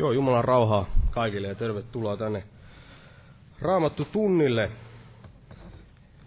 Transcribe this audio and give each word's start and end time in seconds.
Joo, 0.00 0.12
Jumalan 0.12 0.44
rauhaa 0.44 0.86
kaikille 1.10 1.48
ja 1.48 1.54
tervetuloa 1.54 2.16
tänne 2.16 2.44
Raamattu 3.60 4.04
tunnille. 4.04 4.70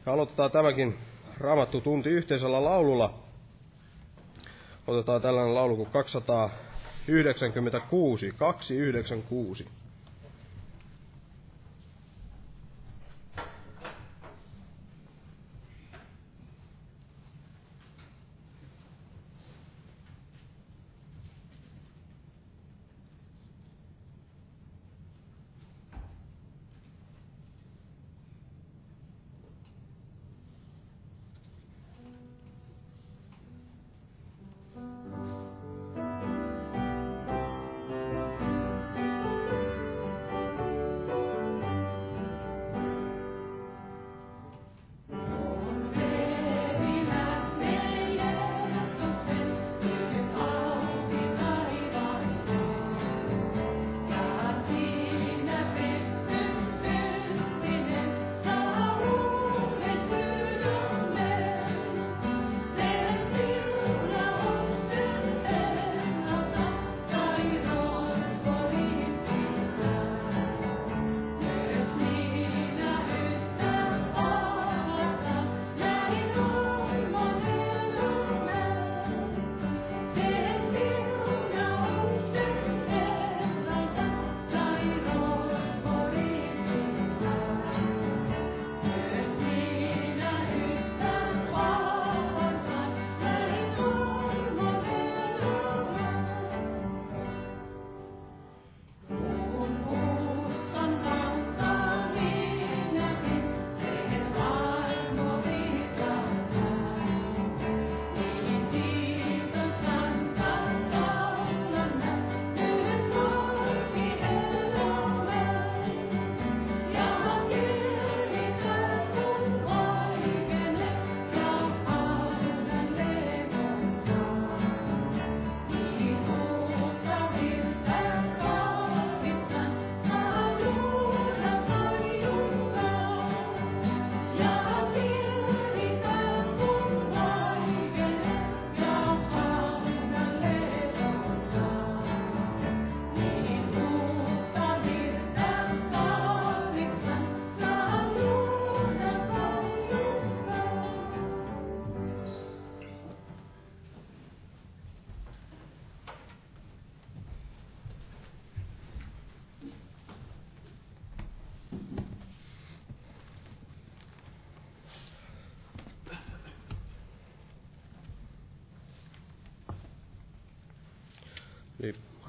Aloitetaan 0.06 0.51
tämäkin 0.51 0.98
Raamattu 1.38 1.82
tunti 1.82 2.10
yhteisellä 2.10 2.63
laululla. 2.63 3.13
Otetaan 4.88 5.22
tällainen 5.22 5.56
laulu 5.56 5.75
kuin 5.75 5.89
296, 5.92 8.32
296. 8.38 9.68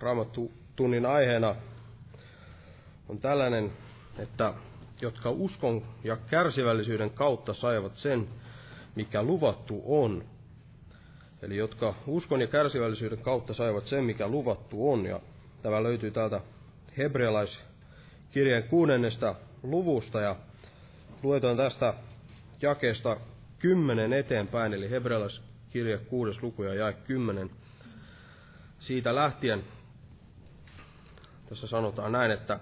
raamattu 0.04 0.52
tunnin 0.76 1.06
aiheena 1.06 1.54
on 3.08 3.18
tällainen, 3.18 3.72
että 4.18 4.54
jotka 5.00 5.30
uskon 5.30 5.82
ja 6.04 6.16
kärsivällisyyden 6.16 7.10
kautta 7.10 7.54
saivat 7.54 7.94
sen, 7.94 8.28
mikä 8.94 9.22
luvattu 9.22 9.82
on. 9.86 10.24
Eli 11.42 11.56
jotka 11.56 11.94
uskon 12.06 12.40
ja 12.40 12.46
kärsivällisyyden 12.46 13.18
kautta 13.18 13.54
saivat 13.54 13.86
sen, 13.86 14.04
mikä 14.04 14.28
luvattu 14.28 14.90
on. 14.92 15.06
Ja 15.06 15.20
tämä 15.62 15.82
löytyy 15.82 16.10
täältä 16.10 16.40
hebrealaiskirjeen 16.98 18.62
kuudennesta 18.62 19.34
luvusta 19.62 20.20
ja 20.20 20.36
luetaan 21.22 21.56
tästä 21.56 21.94
jakeesta 22.62 23.16
kymmenen 23.58 24.12
eteenpäin, 24.12 24.74
eli 24.74 24.90
hebrealaiskirje 24.90 25.98
kuudes 25.98 26.42
luku 26.42 26.62
ja 26.62 26.74
jae 26.74 26.92
kymmenen 26.92 27.50
siitä 28.80 29.14
lähtien 29.14 29.64
tässä 31.54 31.66
sanotaan 31.66 32.12
näin, 32.12 32.30
että 32.30 32.58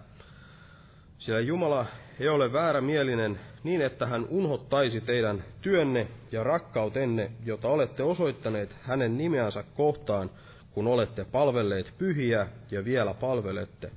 sillä 1.18 1.40
Jumala 1.40 1.86
ei 2.20 2.28
ole 2.28 2.52
väärämielinen 2.52 3.40
niin, 3.64 3.82
että 3.82 4.06
hän 4.06 4.26
unhottaisi 4.28 5.00
teidän 5.00 5.44
työnne 5.60 6.06
ja 6.32 6.44
rakkautenne, 6.44 7.30
jota 7.44 7.68
olette 7.68 8.02
osoittaneet 8.02 8.76
hänen 8.82 9.18
nimeänsä 9.18 9.64
kohtaan, 9.76 10.30
kun 10.72 10.86
olette 10.86 11.24
palvelleet 11.24 11.92
pyhiä 11.98 12.46
ja 12.70 12.84
vielä 12.84 13.14
palvelette. 13.14 13.90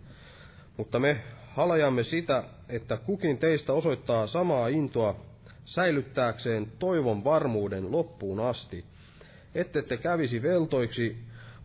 Mutta 0.77 0.99
me 0.99 1.17
halajamme 1.49 2.03
sitä, 2.03 2.43
että 2.69 2.97
kukin 2.97 3.37
teistä 3.37 3.73
osoittaa 3.73 4.27
samaa 4.27 4.67
intoa 4.67 5.15
säilyttääkseen 5.65 6.71
toivon 6.79 7.23
varmuuden 7.23 7.91
loppuun 7.91 8.39
asti, 8.39 8.85
ette 9.55 9.81
te 9.81 9.97
kävisi 9.97 10.41
veltoiksi 10.41 11.17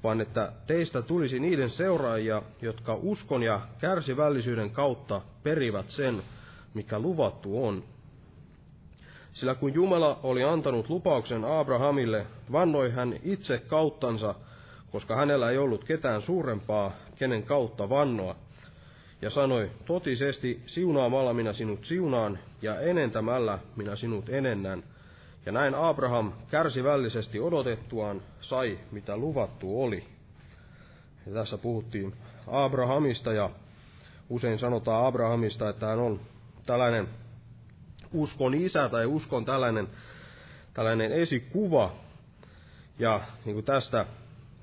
vaan 0.02 0.20
että 0.20 0.52
teistä 0.66 1.02
tulisi 1.02 1.40
niiden 1.40 1.70
seuraajia, 1.70 2.42
jotka 2.62 2.98
uskon 3.02 3.42
ja 3.42 3.60
kärsivällisyyden 3.78 4.70
kautta 4.70 5.20
perivät 5.42 5.88
sen, 5.88 6.22
mikä 6.74 6.98
luvattu 6.98 7.66
on. 7.66 7.84
Sillä 9.32 9.54
kun 9.54 9.74
Jumala 9.74 10.20
oli 10.22 10.44
antanut 10.44 10.88
lupauksen 10.88 11.44
Abrahamille, 11.44 12.26
vannoi 12.52 12.90
hän 12.90 13.14
itse 13.22 13.58
kauttansa, 13.58 14.34
koska 14.90 15.16
hänellä 15.16 15.50
ei 15.50 15.58
ollut 15.58 15.84
ketään 15.84 16.22
suurempaa, 16.22 16.92
kenen 17.16 17.42
kautta 17.42 17.88
vannoa, 17.88 18.36
ja 19.22 19.30
sanoi, 19.30 19.70
totisesti 19.86 20.62
siunaamalla 20.66 21.34
minä 21.34 21.52
sinut 21.52 21.84
siunaan, 21.84 22.38
ja 22.62 22.80
enentämällä 22.80 23.58
minä 23.76 23.96
sinut 23.96 24.28
enennän. 24.28 24.82
Ja 25.46 25.52
näin 25.52 25.74
Abraham 25.74 26.32
kärsivällisesti 26.50 27.40
odotettuaan 27.40 28.22
sai, 28.40 28.78
mitä 28.92 29.16
luvattu 29.16 29.82
oli. 29.82 30.04
Ja 31.26 31.32
tässä 31.32 31.58
puhuttiin 31.58 32.12
Abrahamista 32.46 33.32
ja 33.32 33.50
usein 34.28 34.58
sanotaan 34.58 35.06
Abrahamista, 35.06 35.68
että 35.68 35.86
hän 35.86 35.98
on 35.98 36.20
tällainen 36.66 37.08
uskon 38.12 38.54
isä 38.54 38.88
tai 38.88 39.06
uskon 39.06 39.44
tällainen, 39.44 39.88
tällainen 40.74 41.12
esikuva. 41.12 41.92
Ja 42.98 43.20
niin 43.44 43.54
kuin 43.54 43.64
tästä, 43.64 44.06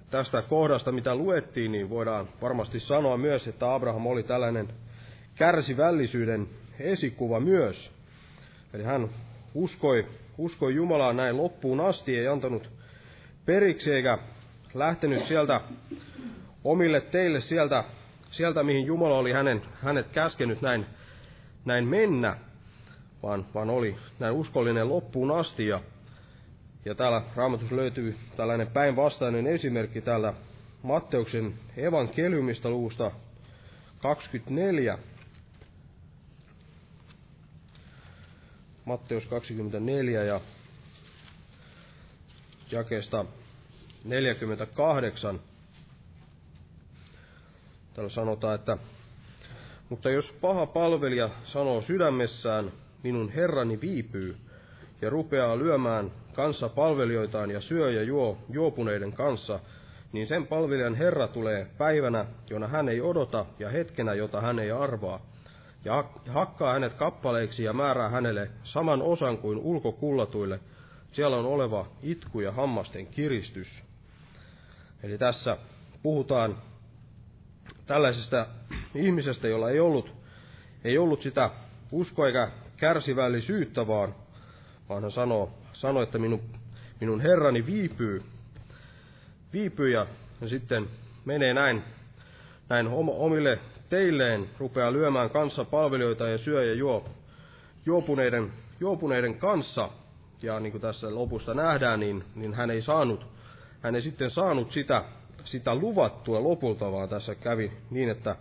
tästä 0.09 0.41
kohdasta, 0.41 0.91
mitä 0.91 1.15
luettiin, 1.15 1.71
niin 1.71 1.89
voidaan 1.89 2.27
varmasti 2.41 2.79
sanoa 2.79 3.17
myös, 3.17 3.47
että 3.47 3.73
Abraham 3.73 4.05
oli 4.05 4.23
tällainen 4.23 4.67
kärsivällisyyden 5.35 6.49
esikuva 6.79 7.39
myös. 7.39 7.91
Eli 8.73 8.83
hän 8.83 9.09
uskoi 9.53 10.05
uskoi 10.37 10.75
Jumalaa 10.75 11.13
näin 11.13 11.37
loppuun 11.37 11.79
asti, 11.79 12.17
ei 12.17 12.27
antanut 12.27 12.69
periksi 13.45 13.93
eikä 13.93 14.17
lähtenyt 14.73 15.23
sieltä 15.23 15.61
omille 16.63 17.01
teille 17.01 17.39
sieltä 17.39 17.83
sieltä 18.31 18.63
mihin 18.63 18.85
Jumala 18.85 19.17
oli 19.17 19.31
hänen, 19.31 19.61
hänet 19.81 20.09
käskenyt 20.09 20.61
näin, 20.61 20.85
näin 21.65 21.87
mennä, 21.87 22.37
vaan, 23.23 23.45
vaan 23.53 23.69
oli 23.69 23.95
näin 24.19 24.33
uskollinen 24.33 24.89
loppuun 24.89 25.31
asti. 25.31 25.67
Ja, 25.67 25.81
ja 26.85 26.95
täällä 26.95 27.21
raamatus 27.35 27.71
löytyy 27.71 28.15
tällainen 28.37 28.67
päinvastainen 28.67 29.47
esimerkki 29.47 30.01
täällä 30.01 30.33
Matteuksen 30.83 31.53
evankeliumista 31.77 32.69
luvusta 32.69 33.11
24. 33.99 34.97
Matteus 38.87 39.25
24 39.25 40.23
ja 40.23 40.41
jakeesta 42.71 43.25
48. 44.05 45.39
Täällä 47.93 48.09
sanotaan, 48.09 48.55
että 48.55 48.77
mutta 49.89 50.09
jos 50.09 50.31
paha 50.41 50.65
palvelija 50.65 51.29
sanoo 51.45 51.81
sydämessään, 51.81 52.71
minun 53.03 53.29
herrani 53.29 53.81
viipyy, 53.81 54.37
ja 55.01 55.09
rupeaa 55.09 55.57
lyömään 55.57 56.11
kanssa 56.33 56.69
palvelijoitaan 56.69 57.51
ja 57.51 57.61
syö 57.61 57.91
ja 57.91 58.03
juo 58.03 58.37
juopuneiden 58.49 59.13
kanssa, 59.13 59.59
niin 60.11 60.27
sen 60.27 60.47
palvelijan 60.47 60.95
herra 60.95 61.27
tulee 61.27 61.67
päivänä, 61.77 62.25
jona 62.49 62.67
hän 62.67 62.89
ei 62.89 63.01
odota, 63.01 63.45
ja 63.59 63.69
hetkenä, 63.69 64.13
jota 64.13 64.41
hän 64.41 64.59
ei 64.59 64.71
arvaa, 64.71 65.25
ja 65.85 66.03
hakkaa 66.29 66.73
hänet 66.73 66.93
kappaleiksi 66.93 67.63
ja 67.63 67.73
määrää 67.73 68.09
hänelle 68.09 68.51
saman 68.63 69.01
osan 69.01 69.37
kuin 69.37 69.57
ulkokullatuille, 69.57 70.59
siellä 71.11 71.37
on 71.37 71.45
oleva 71.45 71.87
itku 72.03 72.39
ja 72.39 72.51
hammasten 72.51 73.07
kiristys. 73.07 73.83
Eli 75.03 75.17
tässä 75.17 75.57
puhutaan 76.03 76.57
tällaisesta 77.85 78.47
ihmisestä, 78.95 79.47
jolla 79.47 79.69
ei 79.69 79.79
ollut, 79.79 80.13
ei 80.83 80.97
ollut 80.97 81.21
sitä 81.21 81.49
uskoa 81.91 82.27
eikä 82.27 82.51
kärsivällisyyttä, 82.77 83.87
vaan, 83.87 84.15
vaan 84.89 85.01
hän 85.01 85.11
sanoo, 85.11 85.51
sanoo 85.73 86.03
että 86.03 86.17
minun, 86.17 86.41
minun 86.99 87.21
herrani 87.21 87.65
viipyy, 87.65 88.23
viipyy 89.53 89.89
ja, 89.89 90.07
ja 90.41 90.47
sitten 90.47 90.87
menee 91.25 91.53
näin, 91.53 91.83
näin 92.69 92.87
omille 93.17 93.59
teilleen, 93.89 94.49
rupeaa 94.59 94.93
lyömään 94.93 95.29
kanssa 95.29 95.65
palvelijoita 95.65 96.27
ja 96.27 96.37
syö 96.37 96.65
ja 96.65 96.73
juo 96.73 97.05
juopuneiden, 97.85 98.53
juopuneiden 98.79 99.39
kanssa. 99.39 99.89
Ja 100.43 100.59
niin 100.59 100.71
kuin 100.71 100.81
tässä 100.81 101.15
lopusta 101.15 101.53
nähdään, 101.53 101.99
niin, 101.99 102.23
niin 102.35 102.53
hän 102.53 102.69
ei 102.69 102.81
saanut, 102.81 103.27
hän 103.81 103.95
ei 103.95 104.01
sitten 104.01 104.29
saanut 104.29 104.71
sitä, 104.71 105.03
sitä 105.43 105.75
luvattua 105.75 106.43
lopulta, 106.43 106.91
vaan 106.91 107.09
tässä 107.09 107.35
kävi 107.35 107.71
niin, 107.89 108.09
että 108.09 108.35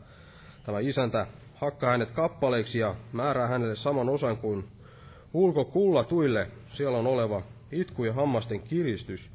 tämä 0.66 0.78
isäntä 0.78 1.26
hakkaa 1.54 1.90
hänet 1.90 2.10
kappaleiksi 2.10 2.78
ja 2.78 2.94
määrää 3.12 3.46
hänelle 3.46 3.76
saman 3.76 4.08
osan 4.08 4.36
kuin 4.36 4.64
ulkokullatuille. 5.32 6.50
Siellä 6.72 6.98
on 6.98 7.06
oleva 7.06 7.42
itku 7.72 8.04
ja 8.04 8.12
hammasten 8.12 8.60
kiristys. 8.60 9.30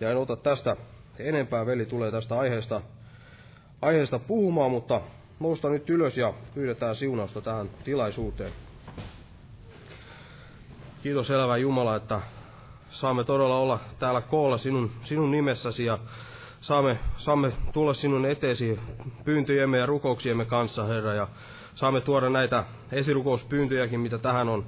Ja 0.00 0.10
en 0.10 0.16
ota 0.16 0.36
tästä 0.36 0.76
enempää, 1.18 1.66
veli 1.66 1.86
tulee 1.86 2.10
tästä 2.10 2.38
aiheesta, 2.38 2.82
aiheesta 3.82 4.18
puhumaan, 4.18 4.70
mutta 4.70 5.00
nousta 5.42 5.68
nyt 5.68 5.90
ylös 5.90 6.18
ja 6.18 6.34
pyydetään 6.54 6.96
siunausta 6.96 7.40
tähän 7.40 7.70
tilaisuuteen. 7.84 8.52
Kiitos 11.02 11.30
elävä 11.30 11.56
Jumala, 11.56 11.96
että 11.96 12.20
saamme 12.90 13.24
todella 13.24 13.56
olla 13.56 13.78
täällä 13.98 14.20
koolla 14.20 14.58
sinun, 14.58 14.90
sinun 15.04 15.30
nimessäsi 15.30 15.84
ja 15.84 15.98
saamme, 16.60 16.98
saamme 17.16 17.52
tulla 17.72 17.94
sinun 17.94 18.26
eteesi 18.26 18.80
pyyntöjemme 19.24 19.78
ja 19.78 19.86
rukouksiemme 19.86 20.44
kanssa, 20.44 20.84
Herra, 20.84 21.14
ja 21.14 21.28
saamme 21.74 22.00
tuoda 22.00 22.28
näitä 22.28 22.64
esirukouspyyntöjäkin, 22.92 24.00
mitä 24.00 24.18
tähän 24.18 24.48
on 24.48 24.66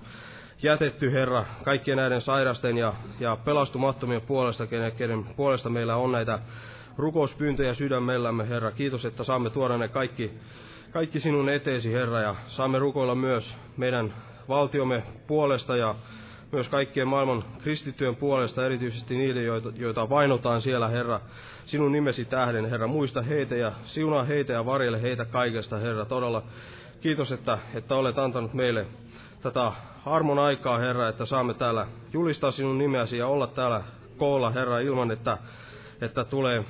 jätetty, 0.62 1.12
Herra, 1.12 1.44
kaikkien 1.64 1.96
näiden 1.96 2.20
sairasten 2.20 2.78
ja, 2.78 2.94
ja 3.20 3.36
pelastumattomien 3.44 4.22
puolesta, 4.22 4.66
kenen, 4.66 4.92
kenen 4.92 5.24
puolesta 5.36 5.70
meillä 5.70 5.96
on 5.96 6.12
näitä 6.12 6.38
rukouspyyntöjä 6.98 7.74
sydämellämme, 7.74 8.48
Herra. 8.48 8.70
Kiitos, 8.70 9.04
että 9.04 9.24
saamme 9.24 9.50
tuoda 9.50 9.78
ne 9.78 9.88
kaikki, 9.88 10.30
kaikki 10.92 11.20
sinun 11.20 11.48
eteesi, 11.48 11.92
Herra, 11.92 12.20
ja 12.20 12.34
saamme 12.48 12.78
rukoilla 12.78 13.14
myös 13.14 13.54
meidän 13.76 14.14
valtiomme 14.48 15.02
puolesta 15.26 15.76
ja 15.76 15.94
myös 16.52 16.68
kaikkien 16.68 17.08
maailman 17.08 17.44
kristittyjen 17.62 18.16
puolesta, 18.16 18.66
erityisesti 18.66 19.16
niiden, 19.16 19.44
joita, 19.44 19.72
joita 19.76 20.08
vainotaan 20.08 20.62
siellä, 20.62 20.88
Herra, 20.88 21.20
sinun 21.64 21.92
nimesi 21.92 22.24
tähden, 22.24 22.70
Herra, 22.70 22.86
muista 22.86 23.22
heitä 23.22 23.56
ja 23.56 23.72
siunaa 23.84 24.24
heitä 24.24 24.52
ja 24.52 24.66
varjele 24.66 25.02
heitä 25.02 25.24
kaikesta, 25.24 25.78
Herra, 25.78 26.04
todella 26.04 26.42
kiitos, 27.00 27.32
että, 27.32 27.58
että 27.74 27.94
olet 27.94 28.18
antanut 28.18 28.54
meille 28.54 28.86
tätä 29.42 29.72
armon 30.06 30.38
aikaa, 30.38 30.78
Herra, 30.78 31.08
että 31.08 31.26
saamme 31.26 31.54
täällä 31.54 31.86
julistaa 32.12 32.50
sinun 32.50 32.78
nimeäsi 32.78 33.18
ja 33.18 33.26
olla 33.26 33.46
täällä 33.46 33.82
koolla, 34.18 34.50
Herra, 34.50 34.78
ilman, 34.78 35.10
että, 35.10 35.38
että 36.00 36.24
tulee 36.24 36.64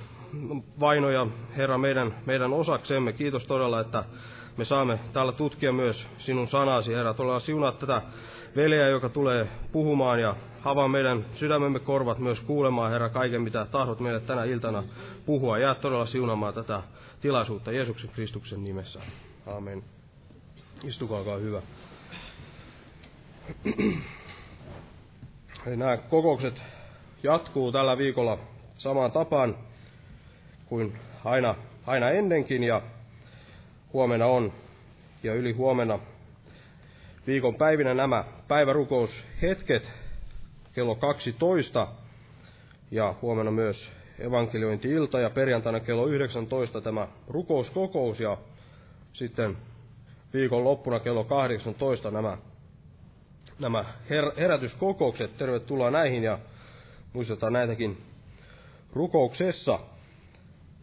vainoja, 0.81 1.26
Herra, 1.57 1.79
meidän, 1.79 2.14
meidän 2.26 2.53
osaksemme. 2.53 3.12
Kiitos 3.12 3.45
todella, 3.47 3.81
että 3.81 4.05
me 4.57 4.64
saamme 4.64 4.99
täällä 5.12 5.33
tutkia 5.33 5.73
myös 5.73 6.07
sinun 6.19 6.49
sanasi, 6.49 6.95
Herra. 6.95 7.14
Todella 7.14 7.41
siunaa 7.41 7.73
tätä 7.73 8.03
veljeä, 8.57 8.88
joka 8.88 9.09
tulee 9.09 9.49
puhumaan 9.73 10.21
ja 10.21 10.37
avaa 10.64 10.88
meidän 10.88 11.25
sydämemme 11.35 11.79
korvat 11.79 12.19
myös 12.19 12.41
kuulemaan, 12.41 12.93
Herra, 12.93 13.09
kaiken 13.09 13.43
mitä 13.43 13.67
tahdot 13.71 14.00
meille 14.00 14.21
tänä 14.21 14.45
iltana 14.45 14.85
puhua. 15.26 15.59
Jää 15.59 15.75
todella 15.75 16.07
siunaamaan 16.07 16.55
tätä 16.55 16.83
tilaisuutta 17.21 17.73
Jeesuksen 17.73 18.11
Kristuksen 18.11 18.64
nimessä. 18.64 19.00
Amen. 19.47 19.82
Istukaa, 20.85 21.19
olkaa 21.19 21.37
hyvä. 21.37 21.63
Eli 25.67 25.76
nämä 25.76 25.97
kokoukset 25.97 26.63
jatkuu 27.23 27.73
tällä 27.73 27.99
viikolla 27.99 28.39
samaan 28.75 29.13
tapaan 29.13 29.56
kuin 30.67 30.99
aina, 31.25 31.55
aina 31.87 32.11
ennenkin 32.11 32.65
ja 32.65 32.83
huomenna 33.93 34.27
on 34.27 34.53
ja 35.23 35.35
yli 35.35 35.53
huomenna 35.53 35.99
viikon 37.27 37.55
päivinä 37.55 37.95
nämä 37.95 38.25
päivärukoushetket 38.49 39.93
kello 40.75 40.95
12 40.95 41.89
ja 42.91 43.15
huomenna 43.23 43.50
myös 43.50 43.93
evankeliointi-ilta 44.19 45.21
ja 45.21 45.31
perjantaina 45.31 45.81
kello 45.81 46.07
19 46.07 46.81
tämä 46.81 47.09
rukouskokous 47.29 48.21
ja 48.21 48.37
sitten 49.13 49.57
viikon 50.35 50.65
loppuna 50.65 51.00
kello 51.00 51.25
18 51.25 52.11
nämä, 52.11 52.39
nämä 53.59 53.85
her- 54.11 54.41
herätyskokoukset. 54.41 55.37
Tervetuloa 55.37 55.91
näihin 55.91 56.23
ja 56.23 56.39
muistetaan 57.13 57.53
näitäkin 57.53 58.03
rukouksessa. 58.93 59.79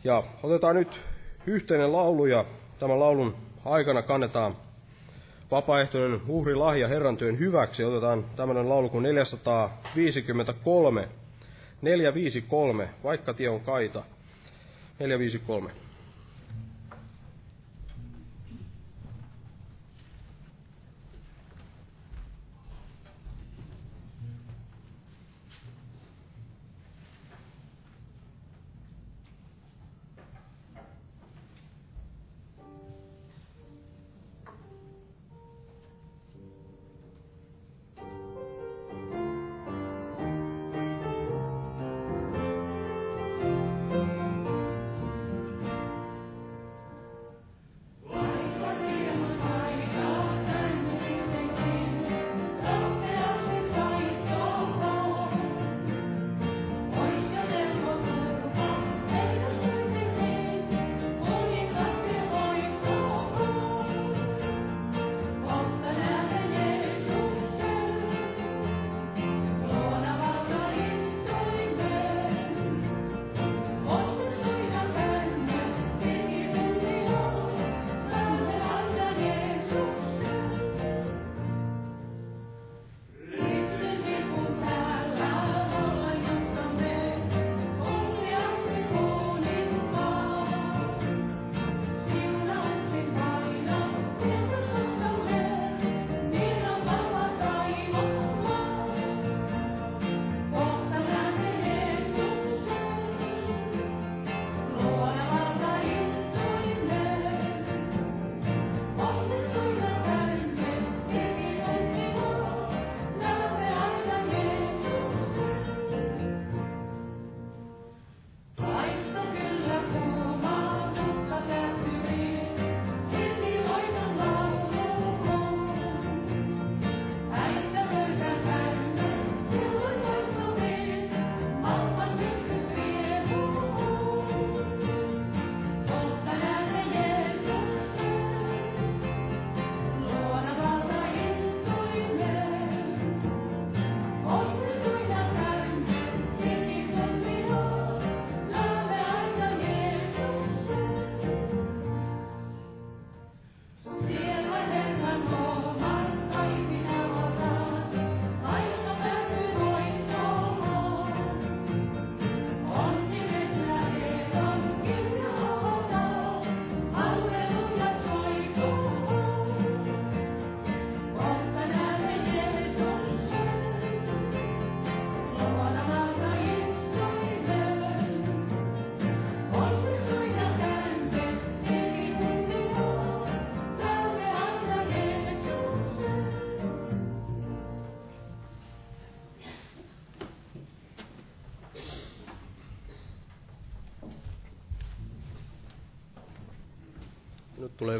Ja 0.03 0.23
otetaan 0.43 0.75
nyt 0.75 1.01
yhteinen 1.47 1.91
laulu 1.91 2.25
ja 2.25 2.45
tämän 2.79 2.99
laulun 2.99 3.35
aikana 3.65 4.01
kannetaan 4.01 4.53
vapaaehtoinen 5.51 6.21
uhrilahja 6.27 6.87
Herran 6.87 7.17
työn 7.17 7.39
hyväksi. 7.39 7.83
Otetaan 7.83 8.25
tämmöinen 8.35 8.69
laulu 8.69 8.89
kuin 8.89 9.03
453. 9.03 11.09
453, 11.81 12.89
vaikka 13.03 13.33
tie 13.33 13.49
on 13.49 13.61
kaita. 13.61 14.03
453. 14.99 15.71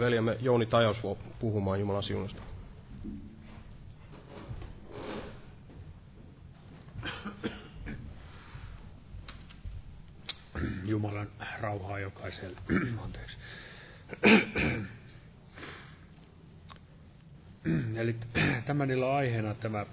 veljemme 0.02 0.38
Jouni 0.40 0.66
Tajaus 0.66 0.98
puhumaan 1.40 1.80
Jumalan 1.80 2.04
siunosta. 2.04 2.42
Jumalan 10.86 11.28
rauhaa 11.62 12.00
jokaiselle. 12.00 12.58
Anteeksi. 13.06 13.38
Eli 17.96 18.16
tämän 18.66 18.90
aiheena 19.16 19.54
tämä 19.54 19.86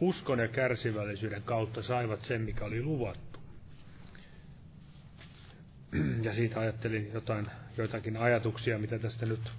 uskon 0.00 0.38
ja 0.38 0.48
kärsivällisyyden 0.48 1.42
kautta 1.42 1.82
saivat 1.82 2.22
sen, 2.22 2.40
mikä 2.40 2.64
oli 2.64 2.82
luvattu. 2.82 3.25
Ja 6.26 6.34
siitä 6.34 6.60
ajattelin 6.60 7.10
jotain, 7.14 7.46
joitakin 7.76 8.16
ajatuksia, 8.16 8.78
mitä 8.78 8.98
tästä 8.98 9.26
nyt 9.26 9.50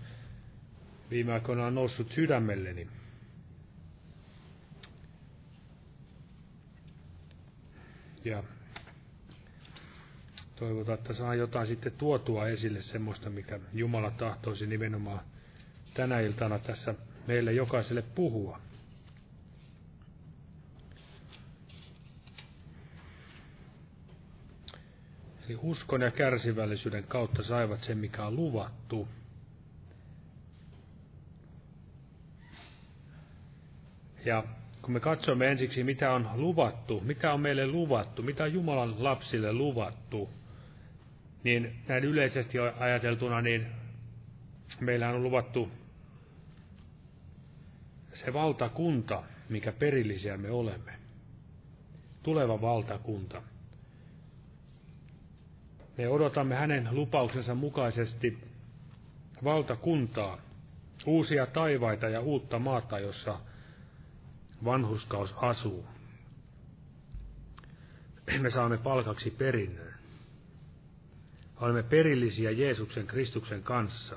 viime 1.09 1.33
aikoina 1.33 1.65
on 1.65 1.75
noussut 1.75 2.11
sydämelleni. 2.11 2.87
Ja 8.25 8.43
toivotaan, 10.55 10.97
että 10.99 11.13
saa 11.13 11.35
jotain 11.35 11.67
sitten 11.67 11.91
tuotua 11.91 12.47
esille 12.47 12.81
semmoista, 12.81 13.29
mikä 13.29 13.59
Jumala 13.73 14.11
tahtoisi 14.11 14.67
nimenomaan 14.67 15.19
tänä 15.93 16.19
iltana 16.19 16.59
tässä 16.59 16.95
meille 17.27 17.53
jokaiselle 17.53 18.01
puhua. 18.01 18.66
Eli 25.47 25.57
uskon 25.61 26.01
ja 26.01 26.11
kärsivällisyyden 26.11 27.03
kautta 27.03 27.43
saivat 27.43 27.83
sen, 27.83 27.97
mikä 27.97 28.25
on 28.25 28.35
luvattu. 28.35 29.07
Ja 34.25 34.43
kun 34.81 34.93
me 34.93 34.99
katsomme 34.99 35.47
ensiksi, 35.51 35.83
mitä 35.83 36.11
on 36.11 36.29
luvattu, 36.35 37.01
mitä 37.01 37.33
on 37.33 37.41
meille 37.41 37.67
luvattu, 37.67 38.23
mitä 38.23 38.43
on 38.43 38.53
Jumalan 38.53 39.03
lapsille 39.03 39.53
luvattu, 39.53 40.29
niin 41.43 41.75
näin 41.87 42.03
yleisesti 42.03 42.59
ajateltuna, 42.59 43.41
niin 43.41 43.67
meillä 44.79 45.09
on 45.09 45.23
luvattu 45.23 45.71
se 48.13 48.33
valtakunta, 48.33 49.23
mikä 49.49 49.71
perillisiä 49.71 50.37
me 50.37 50.51
olemme. 50.51 50.93
Tuleva 52.23 52.61
valtakunta. 52.61 53.41
Me 55.97 56.09
odotamme 56.09 56.55
hänen 56.55 56.89
lupauksensa 56.91 57.55
mukaisesti 57.55 58.37
valtakuntaa, 59.43 60.37
uusia 61.05 61.45
taivaita 61.45 62.09
ja 62.09 62.19
uutta 62.21 62.59
maata, 62.59 62.99
jossa 62.99 63.39
vanhuskaus 64.65 65.35
asuu. 65.41 65.85
Me 68.41 68.49
saamme 68.49 68.77
palkaksi 68.77 69.31
perinnön. 69.31 69.93
Olemme 71.61 71.83
perillisiä 71.83 72.51
Jeesuksen 72.51 73.07
Kristuksen 73.07 73.63
kanssa. 73.63 74.15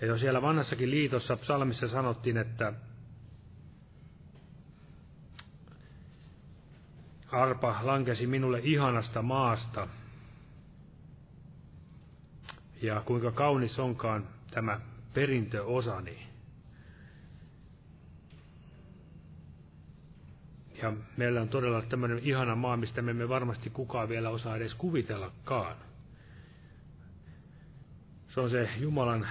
Ja 0.00 0.06
jo 0.06 0.18
siellä 0.18 0.42
vanhassakin 0.42 0.90
liitossa 0.90 1.36
psalmissa 1.36 1.88
sanottiin, 1.88 2.36
että 2.36 2.72
arpa 7.32 7.80
lankesi 7.82 8.26
minulle 8.26 8.60
ihanasta 8.62 9.22
maasta. 9.22 9.88
Ja 12.82 13.02
kuinka 13.04 13.32
kaunis 13.32 13.78
onkaan 13.78 14.28
tämä 14.50 14.80
perintöosani. 15.14 16.26
Ja 20.82 20.92
meillä 21.16 21.40
on 21.40 21.48
todella 21.48 21.82
tämmöinen 21.82 22.18
ihana 22.18 22.54
maa, 22.54 22.76
mistä 22.76 23.02
me 23.02 23.10
emme 23.10 23.28
varmasti 23.28 23.70
kukaan 23.70 24.08
vielä 24.08 24.30
osaa 24.30 24.56
edes 24.56 24.74
kuvitellakaan. 24.74 25.76
Se 28.28 28.40
on 28.40 28.50
se 28.50 28.68
Jumalan, 28.78 29.28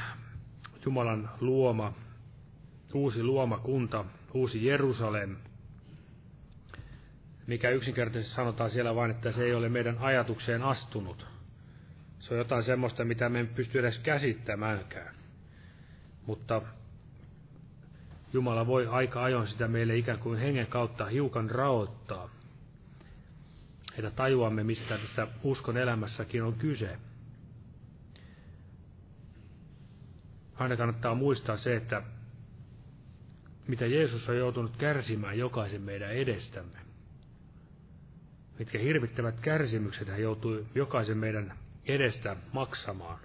Jumalan 0.86 1.30
luoma, 1.40 1.94
uusi 2.94 3.24
luomakunta, 3.24 4.06
uusi 4.34 4.66
Jerusalem, 4.66 5.36
mikä 7.48 7.70
yksinkertaisesti 7.70 8.36
sanotaan 8.36 8.70
siellä 8.70 8.96
vain, 8.96 9.12
että 9.12 9.32
se 9.32 9.44
ei 9.44 9.54
ole 9.54 9.70
meidän 9.70 9.98
ajatukseen 9.98 10.64
astunut. 10.64 11.39
Se 12.20 12.34
on 12.34 12.38
jotain 12.38 12.64
semmoista, 12.64 13.06
mitä 13.06 13.30
me 13.30 13.40
emme 13.40 13.54
pysty 13.56 13.80
edes 13.80 14.00
käsittämäänkään. 14.00 15.16
Mutta 16.26 16.62
Jumala 18.34 18.68
voi 18.68 18.88
aika 18.88 19.24
ajoin 19.24 19.48
sitä 19.48 19.68
meille 19.68 19.98
ikään 19.98 20.20
kuin 20.20 20.40
hengen 20.40 20.68
kautta 20.68 21.06
hiukan 21.06 21.50
raottaa. 21.52 22.30
Että 23.98 24.12
tajuamme, 24.12 24.64
mistä 24.64 24.98
tässä 24.98 25.28
uskon 25.44 25.78
elämässäkin 25.78 26.44
on 26.44 26.54
kyse. 26.54 26.98
Aina 30.56 30.78
kannattaa 30.78 31.16
muistaa 31.16 31.58
se, 31.58 31.76
että 31.76 32.04
mitä 33.68 33.86
Jeesus 33.86 34.30
on 34.30 34.38
joutunut 34.38 34.78
kärsimään 34.78 35.38
jokaisen 35.38 35.82
meidän 35.82 36.12
edestämme. 36.12 36.80
Mitkä 38.60 38.80
hirvittävät 38.80 39.40
kärsimykset 39.40 40.08
hän 40.08 40.22
joutui 40.22 40.66
jokaisen 40.76 41.18
meidän 41.18 41.54
edestä 41.90 42.36
maksamaan. 42.54 43.20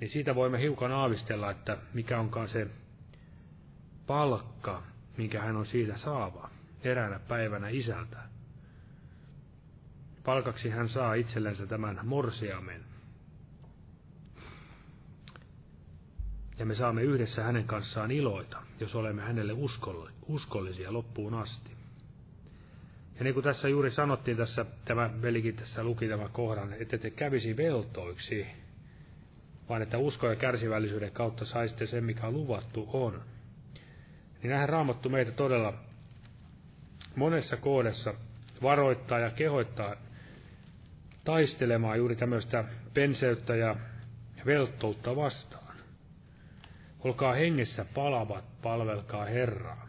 Niin 0.00 0.10
siitä 0.10 0.34
voimme 0.34 0.60
hiukan 0.60 0.92
aavistella, 0.92 1.50
että 1.50 1.78
mikä 1.94 2.20
onkaan 2.20 2.48
se 2.48 2.66
palkka, 4.06 4.82
minkä 5.16 5.40
hän 5.40 5.56
on 5.56 5.66
siitä 5.66 5.96
saava 5.96 6.50
eräänä 6.84 7.18
päivänä 7.18 7.68
isältä. 7.68 8.18
Palkaksi 10.24 10.70
hän 10.70 10.88
saa 10.88 11.14
itsellensä 11.14 11.66
tämän 11.66 12.00
morsiamen. 12.02 12.84
Ja 16.58 16.66
me 16.66 16.74
saamme 16.74 17.02
yhdessä 17.02 17.42
hänen 17.42 17.64
kanssaan 17.64 18.10
iloita, 18.10 18.62
jos 18.80 18.94
olemme 18.94 19.22
hänelle 19.22 19.52
uskollisia 20.26 20.92
loppuun 20.92 21.34
asti. 21.34 21.81
Ja 23.18 23.24
niin 23.24 23.34
kuin 23.34 23.44
tässä 23.44 23.68
juuri 23.68 23.90
sanottiin, 23.90 24.36
tässä 24.36 24.64
tämä 24.84 25.10
velikin 25.22 25.56
tässä 25.56 25.84
luki 25.84 26.08
tämän 26.08 26.30
kohdan, 26.32 26.72
että 26.72 26.98
te 26.98 27.10
kävisi 27.10 27.56
veltoiksi, 27.56 28.46
vaan 29.68 29.82
että 29.82 29.98
usko 29.98 30.30
ja 30.30 30.36
kärsivällisyyden 30.36 31.12
kautta 31.12 31.44
saisitte 31.44 31.86
sen, 31.86 32.04
mikä 32.04 32.30
luvattu 32.30 32.88
on 32.92 33.22
niin 34.42 34.50
nähän 34.50 34.68
raamattu 34.68 35.08
meitä 35.08 35.32
todella 35.32 35.74
monessa 37.16 37.56
kohdassa 37.56 38.14
varoittaa 38.62 39.18
ja 39.18 39.30
kehoittaa 39.30 39.96
taistelemaan 41.24 41.98
juuri 41.98 42.16
tämmöistä 42.16 42.64
penseyttä 42.94 43.56
ja 43.56 43.76
velttoutta 44.46 45.16
vastaan. 45.16 45.76
Olkaa 47.00 47.34
hengessä 47.34 47.84
palavat, 47.94 48.44
palvelkaa 48.62 49.24
Herraa. 49.24 49.88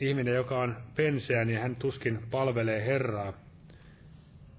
Ihminen, 0.00 0.34
joka 0.34 0.58
on 0.58 0.76
penseä, 0.96 1.44
niin 1.44 1.60
hän 1.60 1.76
tuskin 1.76 2.20
palvelee 2.30 2.86
Herraa, 2.86 3.32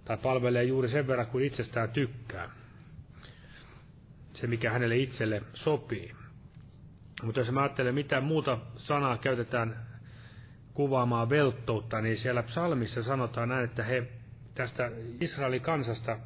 tai 0.06 0.18
palvelee 0.18 0.64
juuri 0.64 0.90
sen 0.90 1.08
verran 1.08 1.28
kuin 1.28 1.46
itsestään 1.46 1.90
tykkää. 1.90 2.50
Se, 4.30 4.48
mikä 4.48 4.72
hänelle 4.72 4.98
itselle 4.98 5.42
sopii. 5.54 6.12
Mutta 7.24 7.40
jos 7.40 7.52
mä 7.52 7.62
ajattelen, 7.62 7.96
mitä 7.96 8.22
muuta 8.22 8.58
sanaa 8.76 9.18
käytetään 9.18 9.86
kuvaamaan 10.74 11.30
velttoutta, 11.30 12.02
niin 12.02 12.18
siellä 12.18 12.44
psalmissa 12.44 13.04
sanotaan 13.04 13.50
näin, 13.50 13.66
että 13.66 13.84
he 13.84 14.08
tästä 14.56 14.92
Israelin 15.22 15.62
kansasta, 15.62 16.20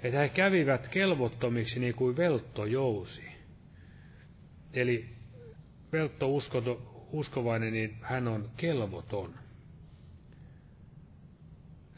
että 0.00 0.18
he 0.18 0.28
kävivät 0.28 0.88
kelvottomiksi 0.88 1.80
niin 1.80 1.94
kuin 1.94 2.16
velttojousi. 2.16 3.24
Eli 4.72 5.08
veltto 5.92 6.34
uskovainen, 7.16 7.72
niin 7.72 7.96
hän 8.00 8.28
on 8.28 8.50
kelvoton. 8.56 9.34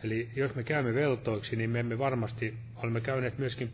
Eli 0.04 0.30
jos 0.36 0.54
me 0.54 0.64
käymme 0.64 0.94
veltoiksi, 0.94 1.56
niin 1.56 1.70
me 1.70 1.80
emme 1.80 1.98
varmasti, 1.98 2.58
olemme 2.76 3.00
käyneet 3.00 3.38
myöskin 3.38 3.72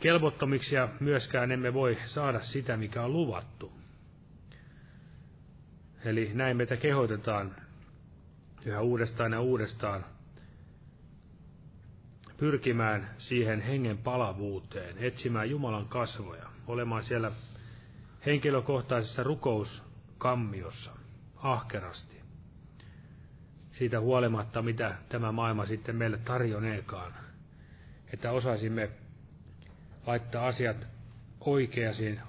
kelvottomiksi 0.00 0.74
ja 0.74 0.88
myöskään 1.00 1.52
emme 1.52 1.74
voi 1.74 1.98
saada 2.04 2.40
sitä, 2.40 2.76
mikä 2.76 3.02
on 3.02 3.12
luvattu. 3.12 3.72
Eli 6.04 6.30
näin 6.34 6.56
meitä 6.56 6.76
kehotetaan 6.76 7.56
yhä 8.64 8.80
uudestaan 8.80 9.32
ja 9.32 9.40
uudestaan 9.40 10.04
pyrkimään 12.36 13.10
siihen 13.18 13.60
hengen 13.60 13.98
palavuuteen, 13.98 14.98
etsimään 14.98 15.50
Jumalan 15.50 15.88
kasvoja, 15.88 16.46
olemaan 16.66 17.02
siellä 17.02 17.32
henkilökohtaisessa 18.26 19.22
rukouskammiossa 19.22 20.90
ahkerasti. 21.36 22.16
siitä 23.70 24.00
huolimatta, 24.00 24.62
mitä 24.62 24.94
tämä 25.08 25.32
maailma 25.32 25.66
sitten 25.66 25.96
meille 25.96 26.18
tarjoneekaan. 26.18 27.14
Että 28.12 28.32
osaisimme 28.32 28.90
laittaa 30.06 30.46
asiat 30.46 30.86
oikeisiin, 31.40 32.20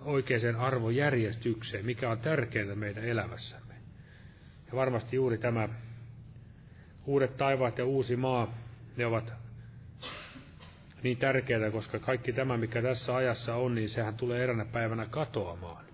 oikeaan 0.00 0.56
arvojärjestykseen, 0.56 1.86
mikä 1.86 2.10
on 2.10 2.18
tärkeää 2.18 2.74
meidän 2.74 3.04
elämässämme. 3.04 3.74
Ja 4.66 4.76
varmasti 4.76 5.16
juuri 5.16 5.38
tämä 5.38 5.68
uudet 7.06 7.36
taivaat 7.36 7.78
ja 7.78 7.84
uusi 7.84 8.16
maa, 8.16 8.54
ne 8.96 9.06
ovat 9.06 9.39
niin 11.02 11.16
tärkeää, 11.18 11.70
koska 11.70 11.98
kaikki 11.98 12.32
tämä, 12.32 12.56
mikä 12.56 12.82
tässä 12.82 13.16
ajassa 13.16 13.54
on, 13.54 13.74
niin 13.74 13.88
sehän 13.88 14.16
tulee 14.16 14.42
eränä 14.44 14.64
päivänä 14.64 15.06
katoamaan. 15.06 15.84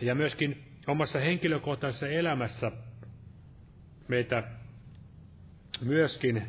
Ja 0.00 0.14
myöskin 0.14 0.64
omassa 0.86 1.18
henkilökohtaisessa 1.18 2.08
elämässä 2.08 2.72
meitä 4.08 4.42
myöskin 5.84 6.42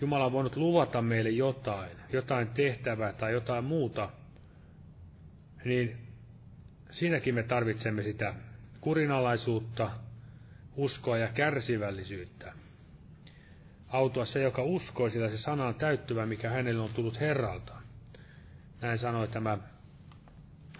Jumala 0.00 0.24
on 0.24 0.32
voinut 0.32 0.56
luvata 0.56 1.02
meille 1.02 1.30
jotain, 1.30 1.90
jotain 2.12 2.48
tehtävää 2.48 3.12
tai 3.12 3.32
jotain 3.32 3.64
muuta, 3.64 4.10
niin 5.64 5.96
siinäkin 6.90 7.34
me 7.34 7.42
tarvitsemme 7.42 8.02
sitä 8.02 8.34
kurinalaisuutta, 8.80 9.90
uskoa 10.76 11.18
ja 11.18 11.28
kärsivällisyyttä. 11.28 12.52
Autua 13.88 14.24
se, 14.24 14.42
joka 14.42 14.62
uskoo, 14.62 15.10
sillä 15.10 15.28
se 15.28 15.38
sana 15.38 15.66
on 15.66 15.74
täyttyvä, 15.74 16.26
mikä 16.26 16.50
hänelle 16.50 16.82
on 16.82 16.90
tullut 16.94 17.20
Herralta. 17.20 17.74
Näin 18.80 18.98
sanoi 18.98 19.28
tämä 19.28 19.58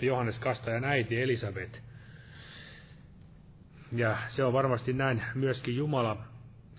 Johannes 0.01 0.39
Kastajan 0.39 0.85
äiti 0.85 1.23
Elisabet. 1.23 1.83
Ja 3.93 4.17
se 4.29 4.45
on 4.45 4.53
varmasti 4.53 4.93
näin 4.93 5.23
myöskin 5.35 5.77
Jumala 5.77 6.25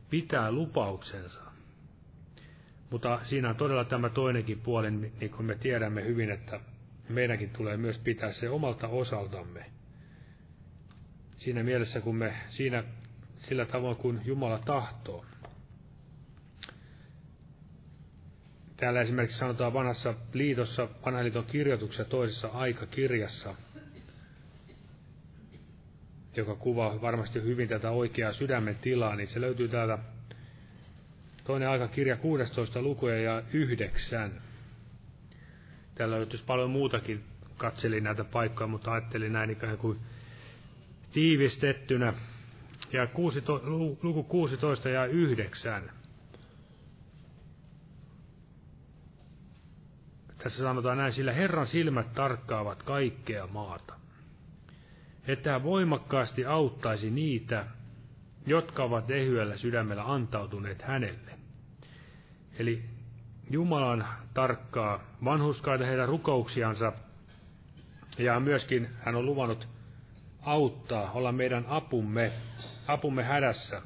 pitää 0.09 0.51
lupauksensa. 0.51 1.41
Mutta 2.89 3.19
siinä 3.23 3.49
on 3.49 3.55
todella 3.55 3.85
tämä 3.85 4.09
toinenkin 4.09 4.61
puoli, 4.61 4.91
niin 4.91 5.31
kuin 5.31 5.45
me 5.45 5.55
tiedämme 5.55 6.03
hyvin, 6.03 6.31
että 6.31 6.59
meidänkin 7.09 7.49
tulee 7.49 7.77
myös 7.77 7.97
pitää 7.97 8.31
se 8.31 8.49
omalta 8.49 8.87
osaltamme. 8.87 9.65
Siinä 11.35 11.63
mielessä, 11.63 12.01
kun 12.01 12.15
me 12.15 12.33
siinä 12.47 12.83
sillä 13.35 13.65
tavoin 13.65 13.95
kuin 13.95 14.21
Jumala 14.25 14.59
tahtoo. 14.59 15.25
Täällä 18.79 19.01
esimerkiksi 19.01 19.37
sanotaan 19.37 19.73
vanhassa 19.73 20.13
liitossa, 20.33 20.87
vanhan 21.05 21.23
liiton 21.23 21.45
kirjoituksessa 21.45 22.05
toisessa 22.05 22.47
aikakirjassa, 22.47 23.55
joka 26.35 26.55
kuvaa 26.55 27.01
varmasti 27.01 27.41
hyvin 27.43 27.67
tätä 27.69 27.89
oikeaa 27.91 28.33
sydämen 28.33 28.75
tilaa, 28.75 29.15
niin 29.15 29.27
se 29.27 29.41
löytyy 29.41 29.67
täältä 29.67 29.97
toinen 31.43 31.69
aikakirja 31.69 32.17
16 32.17 32.81
lukuja 32.81 33.21
ja 33.21 33.43
9. 33.53 34.41
Täällä 35.95 36.15
löytyisi 36.15 36.45
paljon 36.45 36.69
muutakin, 36.69 37.23
katselin 37.57 38.03
näitä 38.03 38.23
paikkoja, 38.23 38.67
mutta 38.67 38.91
ajattelin 38.91 39.33
näin 39.33 39.49
ikään 39.49 39.77
kuin 39.77 39.99
tiivistettynä. 41.11 42.13
Ja 42.93 43.07
16, 43.07 43.67
luku 44.01 44.23
16 44.23 44.89
ja 44.89 45.05
9. 45.05 45.98
Tässä 50.43 50.63
sanotaan 50.63 50.97
näin, 50.97 51.13
sillä 51.13 51.33
Herran 51.33 51.67
silmät 51.67 52.13
tarkkaavat 52.13 52.83
kaikkea 52.83 53.47
maata, 53.47 53.93
että 55.27 55.51
hän 55.51 55.63
voimakkaasti 55.63 56.45
auttaisi 56.45 57.11
niitä, 57.11 57.65
jotka 58.47 58.83
ovat 58.83 59.11
ehyellä 59.11 59.57
sydämellä 59.57 60.13
antautuneet 60.13 60.81
hänelle. 60.81 61.31
Eli 62.59 62.83
Jumalan 63.51 64.07
tarkkaa 64.33 65.03
vanhuskaita 65.23 65.85
heidän 65.85 66.07
rukouksiansa, 66.07 66.93
ja 68.17 68.39
myöskin 68.39 68.89
hän 68.99 69.15
on 69.15 69.25
luvannut 69.25 69.67
auttaa, 70.41 71.11
olla 71.11 71.31
meidän 71.31 71.65
apumme, 71.67 72.31
apumme 72.87 73.23
hädässä. 73.23 73.81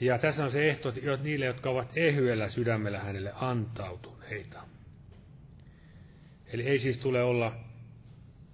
Ja 0.00 0.18
tässä 0.18 0.44
on 0.44 0.50
se 0.50 0.68
ehto 0.70 0.88
että 0.88 1.22
niille, 1.22 1.44
jotka 1.44 1.70
ovat 1.70 1.96
ehyellä 1.96 2.48
sydämellä 2.48 2.98
hänelle 2.98 3.32
antautuneita. 4.26 4.62
Eli 6.46 6.62
ei 6.62 6.78
siis 6.78 6.98
tule 6.98 7.22
olla, 7.22 7.52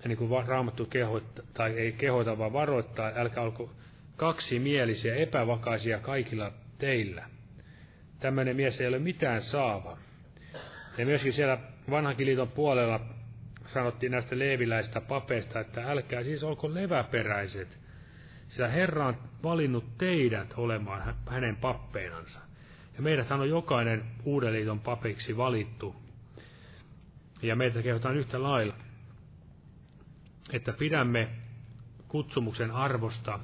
niin 0.05 0.19
kuin 0.19 0.47
raamattu 0.47 0.87
kehoittaa, 0.87 1.45
tai 1.55 1.73
ei 1.79 1.93
kehoita, 1.93 2.39
vaan 2.39 2.53
varoittaa, 2.53 3.13
älkää 3.15 3.43
olko 3.43 3.73
kaksimielisiä, 4.17 5.15
epävakaisia 5.15 5.99
kaikilla 5.99 6.53
teillä. 6.79 7.29
Tämmöinen 8.21 8.57
mies 8.57 8.81
ei 8.81 8.89
ole 8.89 8.99
mitään 8.99 9.43
saava. 9.43 9.99
Ja 10.99 11.07
myöskin 11.07 11.33
siellä 11.33 11.59
vanhankin 11.91 12.27
liiton 12.27 12.49
puolella 12.49 13.01
sanottiin 13.67 14.13
näistä 14.13 14.39
leeviläistä 14.39 15.01
papeista, 15.01 15.61
että 15.61 15.91
älkää 15.91 16.23
siis 16.23 16.43
olko 16.43 16.75
leväperäiset, 16.75 17.79
sillä 18.49 18.69
Herra 18.69 19.07
on 19.07 19.17
valinnut 19.43 19.99
teidät 19.99 20.55
olemaan 20.57 21.15
hänen 21.27 21.57
pappeinansa. 21.57 22.52
Ja 22.97 23.03
meidät 23.03 23.31
on 23.31 23.49
jokainen 23.49 24.05
uuden 24.25 24.53
liiton 24.53 24.81
papiksi 24.81 25.37
valittu. 25.37 25.97
Ja 27.43 27.57
meitä 27.57 27.83
kehotaan 27.83 28.17
yhtä 28.17 28.43
lailla, 28.43 28.75
että 30.53 30.73
pidämme 30.73 31.29
kutsumuksen 32.09 32.71
arvosta 32.71 33.41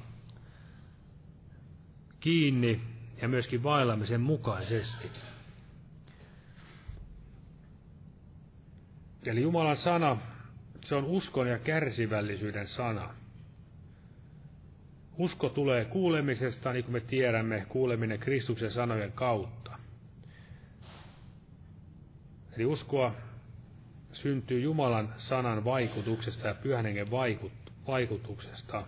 kiinni 2.19 2.81
ja 3.21 3.27
myöskin 3.27 3.63
vaillamme 3.63 4.05
sen 4.05 4.21
mukaisesti. 4.21 5.11
Eli 9.25 9.41
Jumalan 9.41 9.77
sana, 9.77 10.17
se 10.81 10.95
on 10.95 11.05
uskon 11.05 11.47
ja 11.47 11.59
kärsivällisyyden 11.59 12.67
sana. 12.67 13.13
Usko 15.19 15.49
tulee 15.49 15.85
kuulemisesta, 15.85 16.73
niin 16.73 16.83
kuin 16.83 16.93
me 16.93 16.99
tiedämme, 16.99 17.65
kuuleminen 17.69 18.19
Kristuksen 18.19 18.71
sanojen 18.71 19.11
kautta. 19.11 19.77
Eli 22.55 22.65
uskoa 22.65 23.15
syntyy 24.13 24.59
Jumalan 24.59 25.13
sanan 25.17 25.65
vaikutuksesta 25.65 26.47
ja 26.47 26.53
pyhän 26.53 26.85
hengen 26.85 27.11
vaikutuksesta. 27.87 28.83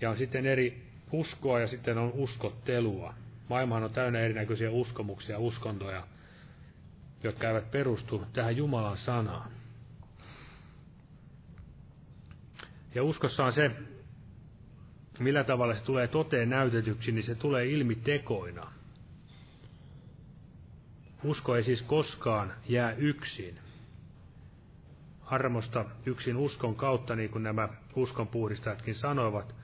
Ja 0.00 0.10
on 0.10 0.16
sitten 0.16 0.46
eri 0.46 0.82
uskoa 1.12 1.60
ja 1.60 1.66
sitten 1.66 1.98
on 1.98 2.12
uskottelua. 2.14 3.14
Maailmahan 3.48 3.84
on 3.84 3.92
täynnä 3.92 4.20
erinäköisiä 4.20 4.70
uskomuksia 4.70 5.34
ja 5.34 5.38
uskontoja, 5.38 6.06
jotka 7.22 7.48
eivät 7.48 7.70
perustu 7.70 8.24
tähän 8.32 8.56
Jumalan 8.56 8.98
sanaan. 8.98 9.50
Ja 12.94 13.02
uskossa 13.02 13.44
on 13.44 13.52
se, 13.52 13.70
millä 15.20 15.44
tavalla 15.44 15.74
se 15.74 15.84
tulee 15.84 16.08
toteen 16.08 16.50
näytetyksi, 16.50 17.12
niin 17.12 17.24
se 17.24 17.34
tulee 17.34 17.66
ilmi 17.66 17.94
tekoina. 17.94 18.72
Usko 21.24 21.56
ei 21.56 21.62
siis 21.62 21.82
koskaan 21.82 22.52
jää 22.68 22.92
yksin. 22.92 23.58
Armosta 25.26 25.84
yksin 26.06 26.36
uskon 26.36 26.76
kautta, 26.76 27.16
niin 27.16 27.30
kuin 27.30 27.42
nämä 27.42 27.68
uskonpuhdistajatkin 27.96 28.94
sanoivat, 28.94 29.54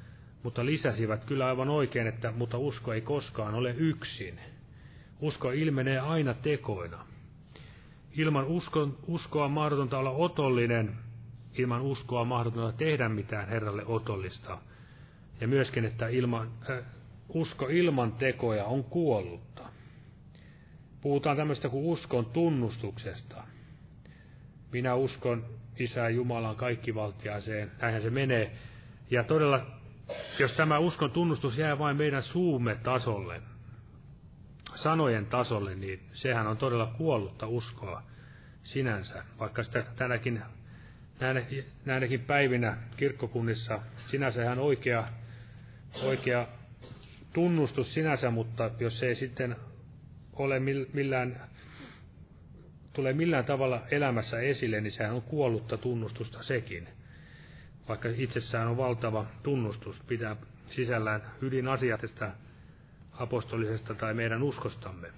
mutta 0.42 0.66
lisäsivät 0.66 1.24
kyllä 1.24 1.46
aivan 1.46 1.68
oikein, 1.68 2.06
että 2.06 2.32
mutta 2.36 2.58
usko 2.58 2.92
ei 2.92 3.00
koskaan 3.00 3.54
ole 3.54 3.70
yksin. 3.70 4.40
Usko 5.20 5.50
ilmenee 5.50 5.98
aina 5.98 6.34
tekoina. 6.34 7.06
Ilman 8.12 8.44
uskon, 8.44 8.98
uskoa 9.06 9.48
mahdotonta 9.48 9.98
olla 9.98 10.10
otollinen, 10.10 10.96
ilman 11.58 11.82
uskoa 11.82 12.24
mahdotonta 12.24 12.78
tehdä 12.78 13.08
mitään 13.08 13.48
Herralle 13.48 13.82
otollista. 13.86 14.58
Ja 15.40 15.48
myöskin, 15.48 15.84
että 15.84 16.08
ilman, 16.08 16.52
äh, 16.70 16.84
usko 17.28 17.68
ilman 17.68 18.12
tekoja 18.12 18.64
on 18.64 18.84
kuollutta. 18.84 19.62
Puhutaan 21.00 21.36
tämmöistä 21.36 21.68
kuin 21.68 21.84
uskon 21.84 22.26
tunnustuksesta. 22.26 23.44
Minä 24.72 24.94
uskon 24.94 25.44
Isään 25.78 26.14
Jumalan 26.14 26.56
kaikkivaltiaiseen, 26.56 27.70
näinhän 27.80 28.02
se 28.02 28.10
menee. 28.10 28.52
Ja 29.10 29.24
todella, 29.24 29.66
jos 30.38 30.52
tämä 30.52 30.78
uskon 30.78 31.10
tunnustus 31.10 31.58
jää 31.58 31.78
vain 31.78 31.96
meidän 31.96 32.22
suumme 32.22 32.74
tasolle, 32.74 33.42
sanojen 34.74 35.26
tasolle, 35.26 35.74
niin 35.74 36.00
sehän 36.12 36.46
on 36.46 36.56
todella 36.56 36.86
kuollutta 36.86 37.46
uskoa 37.46 38.02
sinänsä. 38.62 39.24
Vaikka 39.38 39.62
sitä 39.62 39.84
tänäkin, 39.96 40.42
näinäkin 41.84 42.20
päivinä 42.20 42.76
kirkkokunnissa 42.96 43.80
sinänsä 44.06 44.42
ihan 44.42 44.58
oikea, 44.58 45.08
oikea 46.02 46.46
tunnustus 47.32 47.94
sinänsä, 47.94 48.30
mutta 48.30 48.70
jos 48.80 49.02
ei 49.02 49.14
sitten 49.14 49.56
ole 50.32 50.60
millään, 50.92 51.40
tule 52.92 53.12
millään 53.12 53.44
tavalla 53.44 53.82
elämässä 53.90 54.40
esille, 54.40 54.80
niin 54.80 54.92
sehän 54.92 55.14
on 55.14 55.22
kuollutta 55.22 55.76
tunnustusta 55.78 56.42
sekin. 56.42 56.88
vaikka 57.88 58.08
itsessään 58.16 58.68
on 58.68 58.76
valtava 58.76 59.26
tunnustus, 59.42 60.00
pitää 60.00 60.36
sisällään 60.66 61.22
ydinasiat 61.40 62.00
tästä 62.00 62.32
apostolisesta 63.12 63.94
tai 63.94 64.14
meidän 64.14 64.42
uskostamme. 64.42 65.08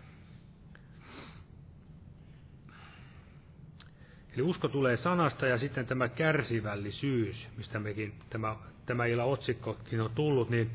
Eli 4.35 4.43
usko 4.43 4.69
tulee 4.69 4.97
sanasta 4.97 5.47
ja 5.47 5.59
sitten 5.59 5.87
tämä 5.87 6.09
kärsivällisyys, 6.09 7.49
mistä 7.57 7.79
mekin 7.81 8.15
tämä, 8.31 8.57
tämä 8.87 9.07
illan 9.07 9.27
otsikkokin 9.27 10.01
on 10.01 10.11
tullut, 10.15 10.51
niin 10.51 10.71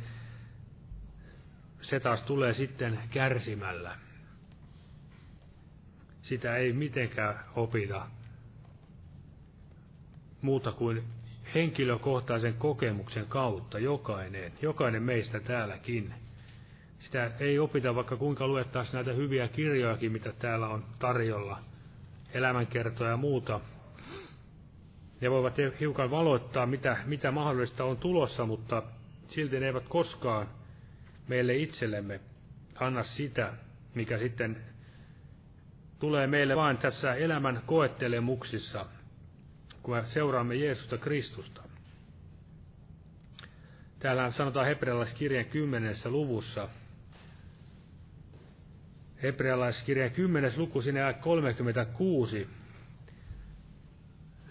se 1.81 1.99
taas 1.99 2.23
tulee 2.23 2.53
sitten 2.53 2.99
kärsimällä. 3.09 3.95
Sitä 6.21 6.55
ei 6.55 6.73
mitenkään 6.73 7.39
opita 7.55 8.07
muuta 10.41 10.71
kuin 10.71 11.03
henkilökohtaisen 11.55 12.53
kokemuksen 12.53 13.25
kautta 13.25 13.79
jokainen, 13.79 14.53
jokainen 14.61 15.03
meistä 15.03 15.39
täälläkin. 15.39 16.13
Sitä 16.99 17.31
ei 17.39 17.59
opita, 17.59 17.95
vaikka 17.95 18.17
kuinka 18.17 18.47
luettaisiin 18.47 18.93
näitä 18.95 19.13
hyviä 19.13 19.47
kirjojakin, 19.47 20.11
mitä 20.11 20.33
täällä 20.39 20.67
on 20.67 20.85
tarjolla, 20.99 21.59
elämänkertoja 22.33 23.09
ja 23.09 23.17
muuta. 23.17 23.59
Ne 25.21 25.31
voivat 25.31 25.55
hiukan 25.79 26.11
valoittaa, 26.11 26.65
mitä, 26.65 26.97
mitä 27.05 27.31
mahdollista 27.31 27.83
on 27.83 27.97
tulossa, 27.97 28.45
mutta 28.45 28.83
silti 29.27 29.59
ne 29.59 29.65
eivät 29.65 29.87
koskaan 29.89 30.47
meille 31.27 31.55
itsellemme 31.55 32.19
anna 32.75 33.03
sitä, 33.03 33.53
mikä 33.95 34.17
sitten 34.17 34.57
tulee 35.99 36.27
meille 36.27 36.55
vain 36.55 36.77
tässä 36.77 37.15
elämän 37.15 37.61
koettelemuksissa, 37.65 38.85
kun 39.83 39.95
me 39.95 40.05
seuraamme 40.05 40.55
Jeesusta 40.55 40.97
Kristusta. 40.97 41.61
Täällä 43.99 44.31
sanotaan 44.31 44.65
hebrealaiskirjan 44.65 45.45
kymmenessä 45.45 46.09
luvussa, 46.09 46.69
hebrealaiskirjan 49.23 50.11
kymmenes 50.11 50.57
luku 50.57 50.81
sinne 50.81 51.13
36, 51.13 52.47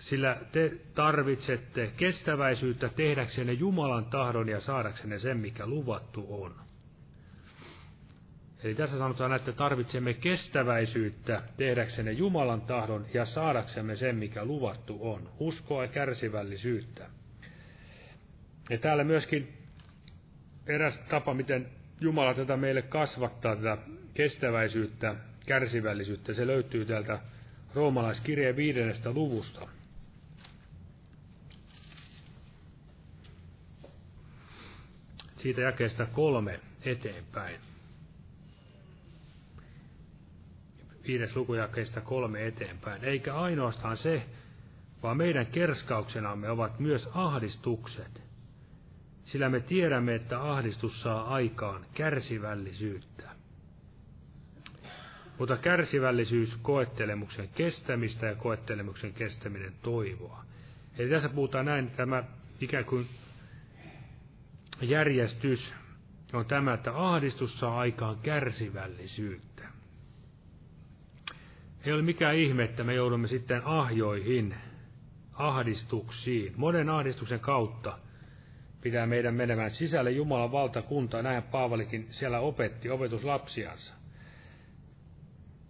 sillä 0.01 0.37
te 0.53 0.73
tarvitsette 0.95 1.93
kestäväisyyttä 1.97 2.89
tehdäksenne 2.89 3.53
Jumalan 3.53 4.05
tahdon 4.05 4.49
ja 4.49 4.61
saadaksenne 4.61 5.19
sen, 5.19 5.37
mikä 5.37 5.67
luvattu 5.67 6.27
on. 6.43 6.55
Eli 8.65 8.75
tässä 8.75 8.99
sanotaan, 8.99 9.33
että 9.33 9.53
tarvitsemme 9.53 10.15
kestäväisyyttä 10.15 11.43
tehdäksenne 11.57 12.13
Jumalan 12.13 12.61
tahdon 12.61 13.07
ja 13.15 13.25
saadaksemme 13.25 13.97
sen, 13.97 14.17
mikä 14.17 14.45
luvattu 14.45 14.99
on. 15.01 15.31
Uskoa 15.39 15.83
ja 15.83 15.89
kärsivällisyyttä. 15.89 17.11
Ja 18.71 18.79
täällä 18.79 19.05
myöskin 19.05 19.53
eräs 20.67 20.99
tapa, 20.99 21.35
miten 21.35 21.69
Jumala 22.01 22.35
tätä 22.35 22.57
meille 22.57 22.83
kasvattaa, 22.83 23.57
tätä 23.57 23.79
kestäväisyyttä, 24.15 25.15
kärsivällisyyttä, 25.47 26.35
se 26.35 26.47
löytyy 26.47 26.85
täältä 26.85 27.19
roomalaiskirjeen 27.75 28.57
viidennestä 28.57 29.11
luvusta. 29.13 29.69
Siitä 35.43 35.61
jakeesta 35.61 36.07
kolme 36.07 36.61
eteenpäin. 36.85 37.61
viides 41.07 41.37
lukujakeista 41.37 42.01
kolme 42.01 42.47
eteenpäin. 42.47 43.05
Eikä 43.05 43.35
ainoastaan 43.35 43.97
se, 43.97 44.23
vaan 45.03 45.17
meidän 45.17 45.47
kerskauksenamme 45.47 46.51
ovat 46.51 46.79
myös 46.81 47.09
ahdistukset. 47.15 48.23
Sillä 49.25 49.49
me 49.49 49.61
tiedämme, 49.61 50.15
että 50.15 50.43
ahdistus 50.53 51.01
saa 51.03 51.35
aikaan 51.35 51.87
kärsivällisyyttä. 51.95 53.31
Mutta 55.39 55.57
kärsivällisyys 55.57 56.57
koettelemuksen 56.63 57.49
kestämistä 57.49 58.27
ja 58.27 58.35
koettelemuksen 58.35 59.13
kestäminen 59.13 59.73
toivoa. 59.83 60.45
Eli 60.99 61.11
tässä 61.11 61.29
puhutaan 61.29 61.65
näin, 61.67 61.91
tämä 61.91 62.25
ikään 62.61 62.85
kuin 62.85 63.09
järjestys 64.85 65.75
on 66.33 66.47
tämä, 66.47 66.75
että 66.75 67.09
ahdistus 67.09 67.59
saa 67.59 67.79
aikaan 67.79 68.19
kärsivällisyyttä. 68.19 69.69
Ei 71.85 71.93
ole 71.93 72.03
mikään 72.03 72.37
ihme, 72.37 72.65
että 72.65 72.85
me 72.85 72.95
joudumme 72.95 73.29
sitten 73.29 73.63
ahjoihin, 73.65 74.55
ahdistuksiin. 75.33 76.53
Monen 76.57 76.89
ahdistuksen 76.89 77.41
kautta 77.41 77.99
pitää 78.81 79.07
meidän 79.07 79.35
menemään 79.35 79.71
sisälle 79.71 80.11
Jumalan 80.11 80.53
valtakuntaa. 80.53 81.23
Näin 81.23 81.43
Paavalikin 81.43 82.07
siellä 82.11 82.41
opetti 82.41 82.91
opetuslapsiansa. 82.91 83.95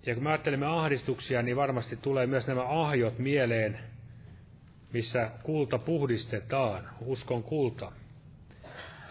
Ja 0.06 0.14
kun 0.14 0.24
me 0.24 0.30
ajattelemme 0.30 0.66
ahdistuksia, 0.66 1.42
niin 1.42 1.56
varmasti 1.56 1.96
tulee 1.96 2.26
myös 2.26 2.46
nämä 2.46 2.82
ahjot 2.82 3.18
mieleen, 3.18 3.78
missä 4.92 5.30
kulta 5.42 5.78
puhdistetaan, 5.78 6.88
uskon 7.00 7.42
kulta. 7.42 7.92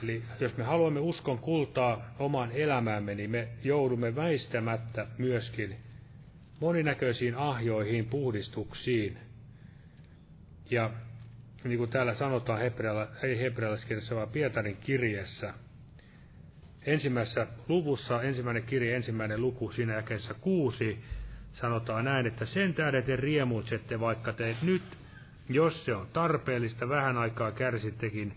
Eli 0.03 0.23
jos 0.39 0.57
me 0.57 0.63
haluamme 0.63 0.99
uskon 0.99 1.37
kultaa 1.37 2.15
omaan 2.19 2.51
elämäämme, 2.51 3.15
niin 3.15 3.29
me 3.29 3.47
joudumme 3.63 4.15
väistämättä 4.15 5.07
myöskin 5.17 5.75
moninäköisiin 6.59 7.35
ahjoihin, 7.35 8.05
puhdistuksiin. 8.05 9.17
Ja 10.69 10.89
niin 11.63 11.77
kuin 11.77 11.89
täällä 11.89 12.13
sanotaan 12.13 12.59
hebreala, 12.59 13.07
ei 13.23 13.39
hebrealaiskirjassa, 13.39 14.15
vaan 14.15 14.29
Pietarin 14.29 14.77
kirjeessä, 14.77 15.53
ensimmäisessä 16.85 17.47
luvussa, 17.67 18.21
ensimmäinen 18.21 18.63
kirje, 18.63 18.95
ensimmäinen 18.95 19.41
luku, 19.41 19.71
siinä 19.71 19.93
jakeessa 19.93 20.33
kuusi, 20.33 20.99
sanotaan 21.51 22.05
näin, 22.05 22.27
että 22.27 22.45
sen 22.45 22.73
tähden 22.73 23.03
te 23.03 23.15
riemuitsette, 23.15 23.99
vaikka 23.99 24.33
te 24.33 24.55
nyt, 24.61 24.83
jos 25.49 25.85
se 25.85 25.95
on 25.95 26.07
tarpeellista, 26.13 26.89
vähän 26.89 27.17
aikaa 27.17 27.51
kärsittekin 27.51 28.33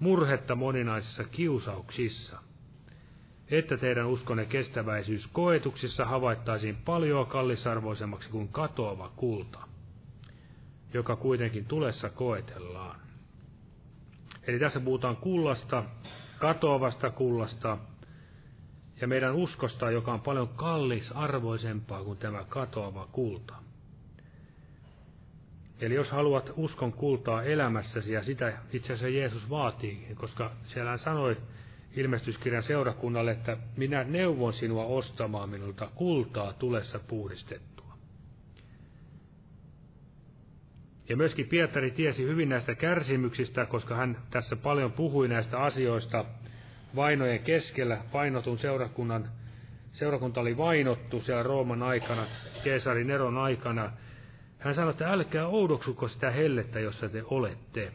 murhetta 0.00 0.54
moninaisissa 0.54 1.24
kiusauksissa 1.24 2.38
että 3.50 3.76
teidän 3.76 4.06
uskonne 4.06 4.44
kestäväisyys 4.46 5.26
koetuksissa 5.26 6.04
havaittaisiin 6.04 6.76
paljon 6.76 7.26
kallisarvoisemmaksi 7.26 8.28
kuin 8.28 8.48
katoava 8.48 9.12
kulta, 9.16 9.58
joka 10.94 11.16
kuitenkin 11.16 11.64
tulessa 11.64 12.10
koetellaan. 12.10 13.00
Eli 14.46 14.58
tässä 14.58 14.80
puhutaan 14.80 15.16
kullasta, 15.16 15.84
katoavasta 16.38 17.10
kullasta, 17.10 17.78
ja 19.00 19.08
meidän 19.08 19.34
uskosta, 19.34 19.90
joka 19.90 20.12
on 20.12 20.20
paljon 20.20 20.48
kallisarvoisempaa 20.48 22.04
kuin 22.04 22.18
tämä 22.18 22.44
katoava 22.48 23.08
kulta. 23.12 23.54
Eli 25.80 25.94
jos 25.94 26.10
haluat 26.10 26.52
uskon 26.56 26.92
kultaa 26.92 27.42
elämässäsi, 27.42 28.12
ja 28.12 28.24
sitä 28.24 28.52
itse 28.72 28.92
asiassa 28.92 29.08
Jeesus 29.18 29.50
vaatii, 29.50 30.06
koska 30.14 30.50
siellä 30.64 30.90
hän 30.90 30.98
sanoi, 30.98 31.36
ilmestyskirjan 31.96 32.62
seurakunnalle, 32.62 33.30
että 33.30 33.56
minä 33.76 34.04
neuvon 34.04 34.52
sinua 34.52 34.84
ostamaan 34.84 35.48
minulta 35.48 35.90
kultaa 35.94 36.52
tulessa 36.52 36.98
puhdistettua. 36.98 37.94
Ja 41.08 41.16
myöskin 41.16 41.48
Pietari 41.48 41.90
tiesi 41.90 42.24
hyvin 42.24 42.48
näistä 42.48 42.74
kärsimyksistä, 42.74 43.66
koska 43.66 43.96
hän 43.96 44.18
tässä 44.30 44.56
paljon 44.56 44.92
puhui 44.92 45.28
näistä 45.28 45.58
asioista 45.58 46.24
vainojen 46.96 47.38
keskellä. 47.38 47.98
Vainotun 48.12 48.58
seurakunnan, 48.58 49.28
seurakunta 49.92 50.40
oli 50.40 50.56
vainottu 50.56 51.20
siellä 51.20 51.42
Rooman 51.42 51.82
aikana, 51.82 52.26
Keesarin 52.64 53.06
Neron 53.06 53.38
aikana. 53.38 53.92
Hän 54.58 54.74
sanoi, 54.74 54.90
että 54.90 55.12
älkää 55.12 55.46
oudoksuko 55.46 56.08
sitä 56.08 56.30
hellettä, 56.30 56.80
jossa 56.80 57.08
te 57.08 57.22
olette. 57.24 57.92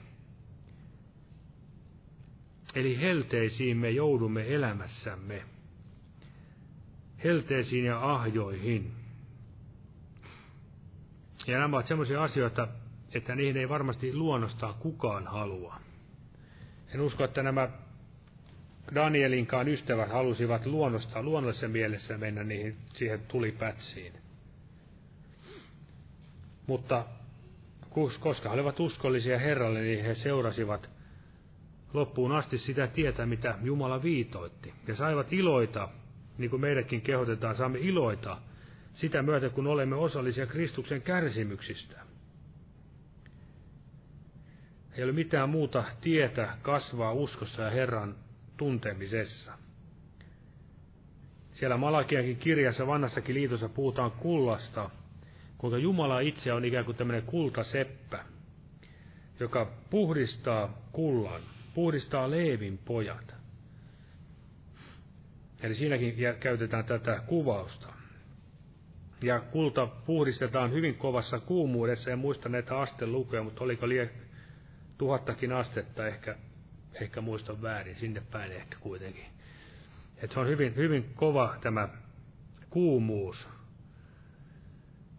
Eli 2.75 3.01
helteisiin 3.01 3.77
me 3.77 3.89
joudumme 3.89 4.55
elämässämme. 4.55 5.43
Helteisiin 7.23 7.85
ja 7.85 8.13
ahjoihin. 8.13 8.91
Ja 11.47 11.59
nämä 11.59 11.75
ovat 11.75 11.87
sellaisia 11.87 12.23
asioita, 12.23 12.67
että 13.13 13.35
niihin 13.35 13.57
ei 13.57 13.69
varmasti 13.69 14.15
luonnostaan 14.15 14.73
kukaan 14.73 15.27
halua. 15.27 15.79
En 16.93 17.01
usko, 17.01 17.23
että 17.23 17.43
nämä 17.43 17.69
Danielinkaan 18.95 19.67
ystävät 19.67 20.09
halusivat 20.09 20.65
luonnostaan 20.65 21.25
luonnollisessa 21.25 21.67
mielessä 21.67 22.17
mennä 22.17 22.43
niihin, 22.43 22.75
siihen 22.93 23.19
tulipätsiin. 23.27 24.22
Mutta 26.67 27.05
koska 28.19 28.49
he 28.49 28.55
olivat 28.55 28.79
uskollisia 28.79 29.39
Herralle, 29.39 29.81
niin 29.81 30.05
he 30.05 30.15
seurasivat 30.15 30.89
loppuun 31.93 32.31
asti 32.31 32.57
sitä 32.57 32.87
tietä, 32.87 33.25
mitä 33.25 33.57
Jumala 33.61 34.03
viitoitti. 34.03 34.73
Ja 34.87 34.95
saivat 34.95 35.33
iloita, 35.33 35.89
niin 36.37 36.49
kuin 36.49 36.61
meidänkin 36.61 37.01
kehotetaan, 37.01 37.55
saamme 37.55 37.79
iloita 37.79 38.37
sitä 38.93 39.21
myötä, 39.21 39.49
kun 39.49 39.67
olemme 39.67 39.95
osallisia 39.95 40.47
Kristuksen 40.47 41.01
kärsimyksistä. 41.01 42.01
Ei 44.97 45.03
ole 45.03 45.11
mitään 45.11 45.49
muuta 45.49 45.83
tietä 46.01 46.57
kasvaa 46.61 47.13
uskossa 47.13 47.61
ja 47.61 47.69
Herran 47.69 48.15
tuntemisessa. 48.57 49.53
Siellä 51.51 51.77
Malakiankin 51.77 52.37
kirjassa 52.37 52.87
vanhassakin 52.87 53.35
liitossa 53.35 53.69
puhutaan 53.69 54.11
kullasta, 54.11 54.89
kuinka 55.63 55.77
Jumala 55.77 56.19
itse 56.19 56.53
on 56.53 56.65
ikään 56.65 56.85
kuin 56.85 56.97
tämmöinen 56.97 57.23
kultaseppä, 57.23 58.25
joka 59.39 59.71
puhdistaa 59.89 60.77
kullan, 60.91 61.41
puhdistaa 61.73 62.31
Leevin 62.31 62.77
pojat. 62.77 63.35
Eli 65.61 65.75
siinäkin 65.75 66.15
käytetään 66.39 66.85
tätä 66.85 67.21
kuvausta. 67.27 67.93
Ja 69.21 69.39
kulta 69.39 69.87
puhdistetaan 69.87 70.71
hyvin 70.71 70.95
kovassa 70.95 71.39
kuumuudessa, 71.39 72.09
ja 72.09 72.17
muista 72.17 72.49
näitä 72.49 72.79
astelukuja, 72.79 73.43
mutta 73.43 73.63
oliko 73.63 73.89
liian 73.89 74.09
tuhattakin 74.97 75.51
astetta, 75.53 76.07
ehkä, 76.07 76.35
ehkä 77.01 77.21
muistan 77.21 77.61
väärin, 77.61 77.95
sinne 77.95 78.21
päin 78.31 78.51
ehkä 78.51 78.77
kuitenkin. 78.79 79.25
Et 80.17 80.31
se 80.31 80.39
on 80.39 80.47
hyvin, 80.47 80.75
hyvin 80.75 81.13
kova 81.15 81.55
tämä 81.61 81.89
kuumuus. 82.69 83.47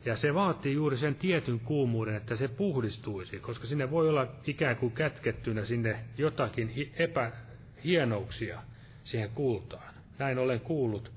Ja 0.05 0.17
se 0.17 0.35
vaatii 0.35 0.75
juuri 0.75 0.97
sen 0.97 1.15
tietyn 1.15 1.61
kuumuuden, 1.61 2.15
että 2.17 2.37
se 2.37 2.49
puhdistuisi, 2.49 3.39
koska 3.39 3.67
sinne 3.67 3.91
voi 3.91 4.09
olla 4.09 4.27
ikään 4.47 4.77
kuin 4.77 4.93
kätkettynä 4.93 5.65
sinne 5.65 6.05
jotakin 6.19 6.93
epähienouksia 6.99 8.63
siihen 9.05 9.31
kultaan. 9.31 9.95
Näin 10.19 10.39
olen 10.39 10.61
kuullut 10.61 11.13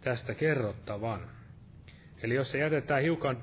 tästä 0.00 0.34
kerrottavan. 0.34 1.20
Eli 2.22 2.34
jos 2.34 2.50
se 2.50 2.58
jätetään 2.58 3.02
hiukan 3.02 3.36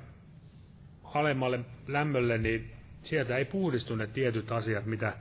alemmalle 1.04 1.60
lämmölle, 1.88 2.38
niin 2.38 2.72
sieltä 3.02 3.36
ei 3.36 3.44
puhdistu 3.44 3.96
ne 3.96 4.06
tietyt 4.06 4.52
asiat, 4.52 4.86
mitä 4.86 5.12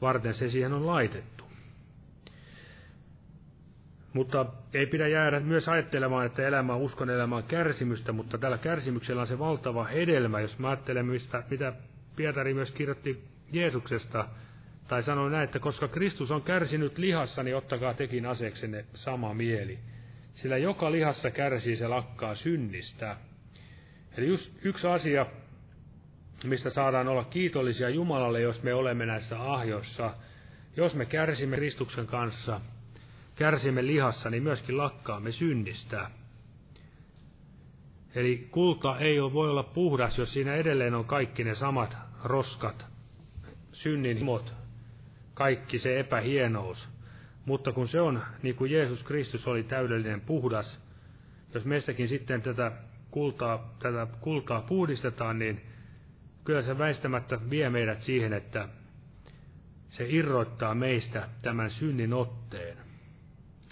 varten 0.00 0.34
se 0.34 0.50
siihen 0.50 0.72
on 0.72 0.86
laitettu. 0.86 1.33
Mutta 4.14 4.46
ei 4.74 4.86
pidä 4.86 5.08
jäädä 5.08 5.40
myös 5.40 5.68
ajattelemaan, 5.68 6.26
että 6.26 6.48
elämä, 6.48 6.76
uskon 6.76 7.10
elämä 7.10 7.36
on 7.36 7.42
kärsimystä, 7.42 8.12
mutta 8.12 8.38
tällä 8.38 8.58
kärsimyksellä 8.58 9.20
on 9.20 9.26
se 9.26 9.38
valtava 9.38 9.84
hedelmä, 9.84 10.40
jos 10.40 10.58
mä 10.58 10.68
ajattelen, 10.68 11.06
mistä, 11.06 11.42
mitä 11.50 11.72
Pietari 12.16 12.54
myös 12.54 12.70
kirjoitti 12.70 13.24
Jeesuksesta, 13.52 14.28
tai 14.88 15.02
sanoi 15.02 15.30
näin, 15.30 15.44
että 15.44 15.58
koska 15.58 15.88
Kristus 15.88 16.30
on 16.30 16.42
kärsinyt 16.42 16.98
lihassa, 16.98 17.42
niin 17.42 17.56
ottakaa 17.56 17.94
tekin 17.94 18.26
aseeksenne 18.26 18.84
sama 18.94 19.34
mieli. 19.34 19.78
Sillä 20.34 20.56
joka 20.56 20.92
lihassa 20.92 21.30
kärsii, 21.30 21.76
se 21.76 21.88
lakkaa 21.88 22.34
synnistä. 22.34 23.16
Eli 24.16 24.26
just 24.26 24.52
yksi 24.62 24.86
asia, 24.86 25.26
mistä 26.44 26.70
saadaan 26.70 27.08
olla 27.08 27.24
kiitollisia 27.24 27.88
Jumalalle, 27.88 28.40
jos 28.40 28.62
me 28.62 28.74
olemme 28.74 29.06
näissä 29.06 29.52
ahjoissa. 29.52 30.14
Jos 30.76 30.94
me 30.94 31.06
kärsimme 31.06 31.56
Kristuksen 31.56 32.06
kanssa, 32.06 32.60
kärsimme 33.34 33.86
lihassa, 33.86 34.30
niin 34.30 34.42
myöskin 34.42 34.78
lakkaamme 34.78 35.32
synnistä. 35.32 36.10
Eli 38.14 38.48
kulta 38.50 38.98
ei 38.98 39.20
ole, 39.20 39.32
voi 39.32 39.50
olla 39.50 39.62
puhdas, 39.62 40.18
jos 40.18 40.32
siinä 40.32 40.54
edelleen 40.54 40.94
on 40.94 41.04
kaikki 41.04 41.44
ne 41.44 41.54
samat 41.54 41.96
roskat, 42.24 42.86
synnin 43.72 44.16
himot, 44.16 44.54
kaikki 45.34 45.78
se 45.78 46.00
epähienous. 46.00 46.88
Mutta 47.44 47.72
kun 47.72 47.88
se 47.88 48.00
on, 48.00 48.22
niin 48.42 48.54
kuin 48.54 48.70
Jeesus 48.70 49.02
Kristus 49.02 49.46
oli 49.48 49.62
täydellinen 49.62 50.20
puhdas, 50.20 50.80
jos 51.54 51.64
meistäkin 51.64 52.08
sitten 52.08 52.42
tätä 52.42 52.72
kultaa, 53.10 53.74
tätä 53.78 54.06
kultaa 54.20 54.62
puhdistetaan, 54.62 55.38
niin 55.38 55.60
kyllä 56.44 56.62
se 56.62 56.78
väistämättä 56.78 57.50
vie 57.50 57.70
meidät 57.70 58.00
siihen, 58.00 58.32
että 58.32 58.68
se 59.88 60.06
irrottaa 60.08 60.74
meistä 60.74 61.28
tämän 61.42 61.70
synnin 61.70 62.12
otteen. 62.12 62.83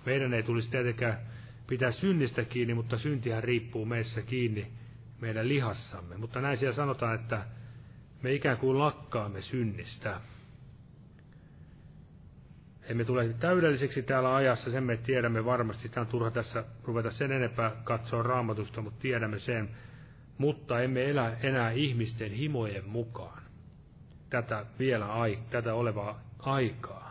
Meidän 0.06 0.34
ei 0.34 0.42
tulisi 0.42 0.70
tietenkään 0.70 1.18
pitää 1.66 1.90
synnistä 1.90 2.44
kiinni, 2.44 2.74
mutta 2.74 2.98
syntihän 2.98 3.44
riippuu 3.44 3.84
meissä 3.84 4.22
kiinni 4.22 4.72
meidän 5.20 5.48
lihassamme. 5.48 6.16
Mutta 6.16 6.40
näin 6.40 6.56
siellä 6.56 6.74
sanotaan, 6.74 7.14
että 7.14 7.44
me 8.22 8.32
ikään 8.32 8.58
kuin 8.58 8.78
lakkaamme 8.78 9.40
synnistä. 9.40 10.20
Emme 12.82 13.04
tule 13.04 13.32
täydelliseksi 13.32 14.02
täällä 14.02 14.34
ajassa, 14.34 14.70
sen 14.70 14.84
me 14.84 14.96
tiedämme 14.96 15.44
varmasti. 15.44 15.88
Sitä 15.88 16.00
on 16.00 16.06
turha 16.06 16.30
tässä 16.30 16.64
ruveta 16.84 17.10
sen 17.10 17.32
enempää 17.32 17.70
katsoa 17.84 18.22
raamatusta, 18.22 18.82
mutta 18.82 19.00
tiedämme 19.00 19.38
sen. 19.38 19.68
Mutta 20.38 20.80
emme 20.80 21.10
elä 21.10 21.36
enää 21.42 21.70
ihmisten 21.70 22.30
himojen 22.30 22.88
mukaan. 22.88 23.42
Tätä 24.30 24.66
vielä 24.78 25.06
tätä 25.50 25.74
olevaa 25.74 26.20
aikaa. 26.38 27.01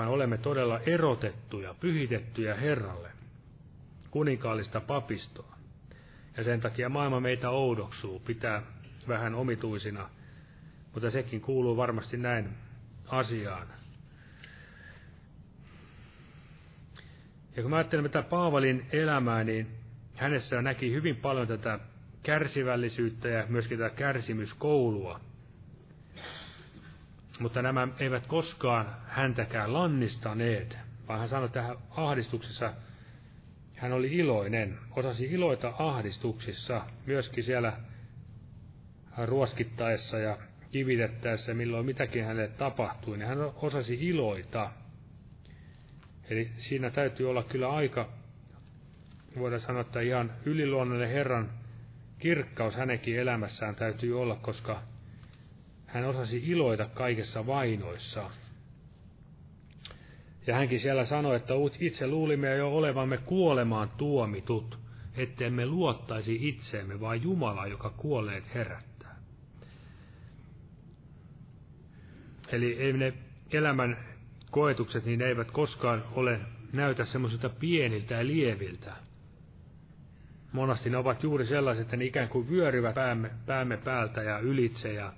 Vaan 0.00 0.10
olemme 0.10 0.38
todella 0.38 0.80
erotettuja, 0.80 1.74
pyhitettyjä 1.80 2.54
Herralle, 2.54 3.10
kuninkaallista 4.10 4.80
papistoa. 4.80 5.56
Ja 6.36 6.44
sen 6.44 6.60
takia 6.60 6.88
maailma 6.88 7.20
meitä 7.20 7.50
oudoksuu, 7.50 8.20
pitää 8.20 8.62
vähän 9.08 9.34
omituisina, 9.34 10.10
mutta 10.94 11.10
sekin 11.10 11.40
kuuluu 11.40 11.76
varmasti 11.76 12.16
näin 12.16 12.48
asiaan. 13.06 13.66
Ja 17.56 17.62
kun 17.62 17.70
mä 17.70 17.76
ajattelen 17.76 18.10
tätä 18.10 18.28
Paavalin 18.28 18.86
elämää, 18.92 19.44
niin 19.44 19.66
hänessä 20.14 20.62
näki 20.62 20.92
hyvin 20.92 21.16
paljon 21.16 21.46
tätä 21.46 21.78
kärsivällisyyttä 22.22 23.28
ja 23.28 23.46
myöskin 23.48 23.78
tätä 23.78 23.96
kärsimyskoulua. 23.96 25.20
Mutta 27.40 27.62
nämä 27.62 27.88
eivät 27.98 28.26
koskaan 28.26 28.96
häntäkään 29.06 29.72
lannistaneet, 29.72 30.78
vaan 31.08 31.18
hän 31.20 31.28
sanoi 31.28 31.48
tähän 31.48 31.76
ahdistuksessa, 31.90 32.72
hän 33.76 33.92
oli 33.92 34.16
iloinen, 34.16 34.78
osasi 34.96 35.24
iloita 35.24 35.72
ahdistuksissa, 35.78 36.86
myöskin 37.06 37.44
siellä 37.44 37.72
ruoskittaessa 39.24 40.18
ja 40.18 40.38
kivitettäessä, 40.72 41.54
milloin 41.54 41.86
mitäkin 41.86 42.24
hänelle 42.24 42.48
tapahtui, 42.48 43.18
niin 43.18 43.28
hän 43.28 43.38
osasi 43.56 44.08
iloita. 44.08 44.70
Eli 46.30 46.50
siinä 46.56 46.90
täytyy 46.90 47.30
olla 47.30 47.42
kyllä 47.42 47.70
aika, 47.70 48.08
voidaan 49.38 49.60
sanoa, 49.60 49.80
että 49.80 50.00
ihan 50.00 50.32
yliluonnollinen 50.44 51.10
Herran 51.14 51.50
kirkkaus 52.18 52.74
hänenkin 52.74 53.18
elämässään 53.18 53.74
täytyy 53.74 54.20
olla, 54.20 54.36
koska 54.36 54.82
hän 55.92 56.04
osasi 56.04 56.42
iloita 56.46 56.86
kaikessa 56.86 57.46
vainoissa. 57.46 58.30
Ja 60.46 60.54
hänkin 60.54 60.80
siellä 60.80 61.04
sanoi, 61.04 61.36
että 61.36 61.54
itse 61.78 62.06
luulimme 62.06 62.56
jo 62.56 62.76
olevamme 62.76 63.18
kuolemaan 63.18 63.90
tuomitut, 63.96 64.78
ettemme 65.16 65.66
luottaisi 65.66 66.48
itseemme, 66.48 67.00
vaan 67.00 67.22
Jumala, 67.22 67.66
joka 67.66 67.90
kuolleet 67.90 68.54
herät. 68.54 69.06
Eli 72.52 72.76
ei 72.78 72.92
ne 72.92 73.12
elämän 73.52 73.96
koetukset, 74.50 75.04
niin 75.04 75.18
ne 75.18 75.24
eivät 75.24 75.50
koskaan 75.50 76.04
ole 76.12 76.40
näytä 76.72 77.04
semmoisilta 77.04 77.48
pieniltä 77.48 78.14
ja 78.14 78.26
lieviltä. 78.26 78.96
Monasti 80.52 80.90
ne 80.90 80.96
ovat 80.96 81.22
juuri 81.22 81.46
sellaiset, 81.46 81.82
että 81.82 81.96
ne 81.96 82.04
ikään 82.04 82.28
kuin 82.28 82.50
vyöryvät 82.50 82.94
päämme, 82.94 83.30
päämme 83.46 83.76
päältä 83.76 84.22
ja 84.22 84.38
ylitse 84.38 84.92
ja 84.92 85.12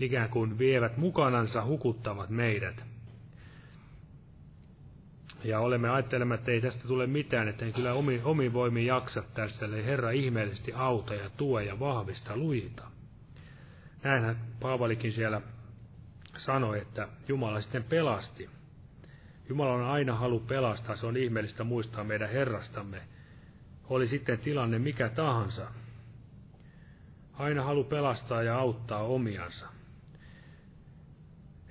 ikään 0.00 0.30
kuin 0.30 0.58
vievät 0.58 0.96
mukanansa, 0.96 1.64
hukuttavat 1.64 2.30
meidät. 2.30 2.84
Ja 5.44 5.60
olemme 5.60 5.90
ajattelemme, 5.90 6.34
että 6.34 6.50
ei 6.50 6.60
tästä 6.60 6.88
tule 6.88 7.06
mitään, 7.06 7.48
että 7.48 7.64
ei 7.64 7.72
kyllä 7.72 7.92
omi, 7.92 8.20
omi 8.24 8.52
voimin 8.52 8.86
jaksa 8.86 9.22
tässä, 9.34 9.66
eli 9.66 9.84
Herra 9.84 10.10
ihmeellisesti 10.10 10.72
auta 10.72 11.14
ja 11.14 11.30
tue 11.30 11.64
ja 11.64 11.78
vahvista 11.78 12.36
luita. 12.36 12.84
Näinhän 14.02 14.36
Paavalikin 14.60 15.12
siellä 15.12 15.40
sanoi, 16.36 16.80
että 16.80 17.08
Jumala 17.28 17.60
sitten 17.60 17.84
pelasti. 17.84 18.50
Jumala 19.48 19.72
on 19.72 19.84
aina 19.84 20.14
halu 20.14 20.40
pelastaa, 20.40 20.96
se 20.96 21.06
on 21.06 21.16
ihmeellistä 21.16 21.64
muistaa 21.64 22.04
meidän 22.04 22.30
Herrastamme. 22.30 23.00
Oli 23.88 24.06
sitten 24.06 24.38
tilanne 24.38 24.78
mikä 24.78 25.08
tahansa. 25.08 25.66
Aina 27.32 27.62
halu 27.62 27.84
pelastaa 27.84 28.42
ja 28.42 28.58
auttaa 28.58 29.02
omiansa. 29.02 29.77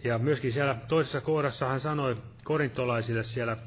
Ja 0.08 0.18
myöskin 0.18 0.54
siellä 0.54 0.76
toisessa 0.88 1.22
kohdassa 1.22 1.68
hän 1.68 1.80
sanoi 1.80 2.16
korintolaisille 2.44 3.24
siellä 3.24 3.58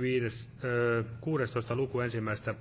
5, 0.00 0.48
16 1.20 1.74
luku 1.74 2.00
ensimmäistä 2.00 2.54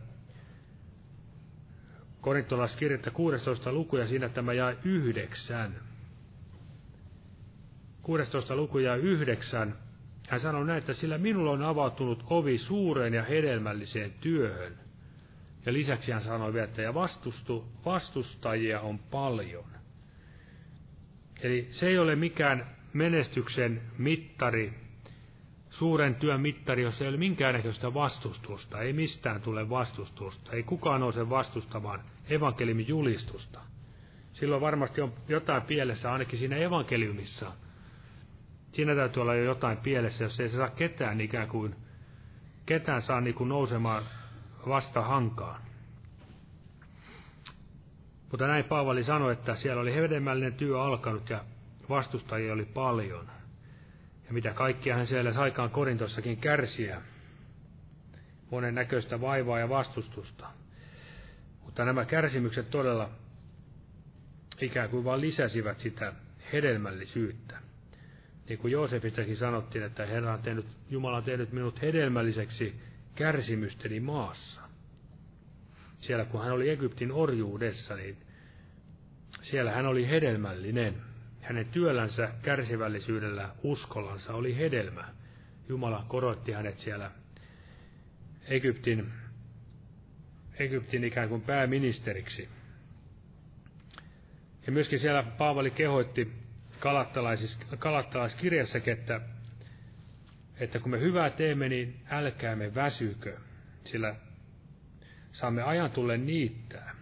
korintolaiskirjettä 2.22 3.12
16 3.12 3.72
luku 3.72 3.98
ja 3.98 4.08
siinä 4.08 4.30
tämä 4.30 4.54
jäi 4.54 4.78
yhdeksän. 4.84 5.76
16. 8.02 8.56
luku 8.56 8.78
ja 8.78 8.96
9. 8.96 9.76
Hän 10.30 10.40
sanoi 10.40 10.66
näin, 10.66 10.78
että 10.78 10.94
sillä 10.94 11.18
minulla 11.18 11.52
on 11.52 11.64
avautunut 11.64 12.24
ovi 12.30 12.58
suureen 12.58 13.14
ja 13.14 13.24
hedelmälliseen 13.24 14.14
työhön. 14.22 14.80
Ja 15.66 15.74
lisäksi 15.74 16.12
hän 16.12 16.22
sanoi 16.22 16.54
vielä, 16.54 16.66
että 16.66 16.82
ja 16.82 16.94
vastustu, 16.94 17.66
vastustajia 17.86 18.82
on 18.82 19.00
paljon. 19.00 19.77
Eli 21.42 21.68
se 21.70 21.88
ei 21.88 21.98
ole 21.98 22.16
mikään 22.16 22.66
menestyksen 22.94 23.82
mittari, 23.98 24.74
suuren 25.70 26.16
työn 26.16 26.42
mittari, 26.42 26.84
jos 26.84 27.02
ei 27.02 27.08
ole 27.08 27.18
minkäännäköistä 27.18 27.94
vastustusta. 27.94 28.82
Ei 28.82 28.94
mistään 28.94 29.42
tule 29.42 29.70
vastustusta. 29.70 30.52
Ei 30.52 30.64
kukaan 30.64 31.02
nouse 31.02 31.30
vastustamaan 31.30 32.02
evankeliumin 32.30 32.88
julistusta. 32.88 33.60
Silloin 34.34 34.62
varmasti 34.62 35.02
on 35.02 35.14
jotain 35.28 35.62
pielessä, 35.62 36.12
ainakin 36.12 36.40
siinä 36.40 36.56
evankeliumissa. 36.56 37.52
Siinä 38.72 38.96
täytyy 38.96 39.22
olla 39.22 39.36
jo 39.36 39.44
jotain 39.44 39.78
pielessä, 39.78 40.24
jos 40.24 40.40
ei 40.40 40.50
se 40.50 40.58
saa 40.58 40.70
ketään 40.70 41.22
ikään 41.22 41.48
kuin, 41.48 41.76
ketään 42.66 43.02
saa 43.02 43.22
niin 43.22 43.36
kuin 43.36 43.50
nousemaan 43.50 44.04
vasta 44.68 45.02
hankaan. 45.02 45.67
Mutta 48.32 48.48
näin 48.48 48.66
Paavali 48.66 49.04
sanoi, 49.04 49.34
että 49.34 49.56
siellä 49.56 49.82
oli 49.82 49.96
hedelmällinen 49.96 50.54
työ 50.54 50.82
alkanut 50.82 51.30
ja 51.30 51.44
vastustajia 51.90 52.54
oli 52.54 52.66
paljon. 52.66 53.30
Ja 54.28 54.34
mitä 54.34 54.54
kaikkia 54.54 54.96
hän 54.96 55.08
siellä 55.08 55.34
saikaan 55.34 55.70
Korintossakin 55.70 56.38
kärsiä. 56.38 57.02
Monen 58.52 58.76
näköistä 58.76 59.22
vaivaa 59.22 59.60
ja 59.60 59.70
vastustusta. 59.70 60.48
Mutta 61.66 61.86
nämä 61.86 62.06
kärsimykset 62.06 62.70
todella 62.70 63.10
ikään 64.62 64.90
kuin 64.90 65.04
vain 65.04 65.22
lisäsivät 65.22 65.78
sitä 65.80 66.14
hedelmällisyyttä. 66.54 67.58
Niin 68.50 68.60
kuin 68.60 68.72
Joosefistakin 68.72 69.38
sanottiin, 69.38 69.84
että 69.84 70.06
Herra 70.06 70.34
on 70.34 70.42
tehnyt, 70.42 70.66
Jumala 70.90 71.18
on 71.18 71.24
tehnyt 71.24 71.52
minut 71.52 71.82
hedelmälliseksi 71.82 72.82
kärsimysteni 73.16 74.00
maassa. 74.00 74.67
Siellä 76.00 76.26
kun 76.26 76.44
hän 76.44 76.54
oli 76.54 76.70
Egyptin 76.70 77.12
orjuudessa, 77.12 77.96
niin 77.96 78.18
siellä 79.42 79.72
hän 79.72 79.86
oli 79.86 80.10
hedelmällinen. 80.10 81.02
Hänen 81.42 81.68
työllänsä, 81.68 82.32
kärsivällisyydellä, 82.42 83.50
uskollansa 83.64 84.34
oli 84.34 84.58
hedelmä. 84.58 85.06
Jumala 85.70 86.06
korotti 86.08 86.52
hänet 86.52 86.80
siellä 86.80 87.12
Egyptin, 88.48 89.12
Egyptin 90.60 91.04
ikään 91.04 91.30
kuin 91.30 91.42
pääministeriksi. 91.42 92.50
Ja 94.66 94.72
myöskin 94.72 95.00
siellä 95.00 95.24
Paavali 95.24 95.72
kehoitti 95.72 96.34
kalattalaiskirjassakin, 97.80 98.94
että, 98.94 99.22
että 100.60 100.80
kun 100.80 100.92
me 100.92 101.00
hyvää 101.00 101.30
teemme, 101.30 101.70
niin 101.70 102.00
älkäämme 102.10 102.76
väsykö, 102.76 103.38
sillä 103.84 104.16
saamme 105.38 105.64
ajan 105.64 105.92
tulle 105.92 106.18
niittää. 106.18 106.96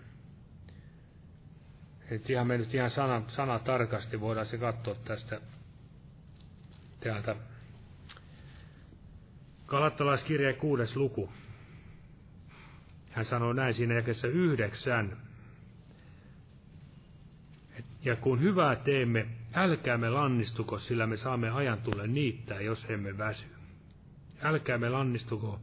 Et 2.12 2.30
ihan 2.30 2.48
me 2.48 2.58
nyt 2.58 2.74
ihan 2.74 2.90
sana, 2.90 3.24
sana 3.28 3.60
tarkasti 3.60 4.20
voidaan 4.22 4.46
se 4.46 4.58
katsoa 4.58 4.96
tästä 4.96 5.42
täältä. 7.00 7.36
Kalattalaiskirja 9.66 10.54
kuudes 10.54 10.96
luku. 10.96 11.30
Hän 13.12 13.26
sanoo 13.26 13.54
näin 13.54 13.74
siinä 13.74 13.94
jakessa 13.94 14.28
yhdeksän. 14.28 15.18
Ja 18.04 18.16
kun 18.16 18.42
hyvää 18.42 18.76
teemme, 18.76 19.28
älkäämme 19.54 20.10
lannistuko, 20.10 20.80
sillä 20.80 21.08
me 21.08 21.18
saamme 21.18 21.50
ajan 21.50 21.82
tulle 21.82 22.08
niittää, 22.08 22.62
jos 22.62 22.86
emme 22.90 23.18
väsy. 23.18 23.48
Älkäämme 24.42 24.90
lannistuko, 24.90 25.60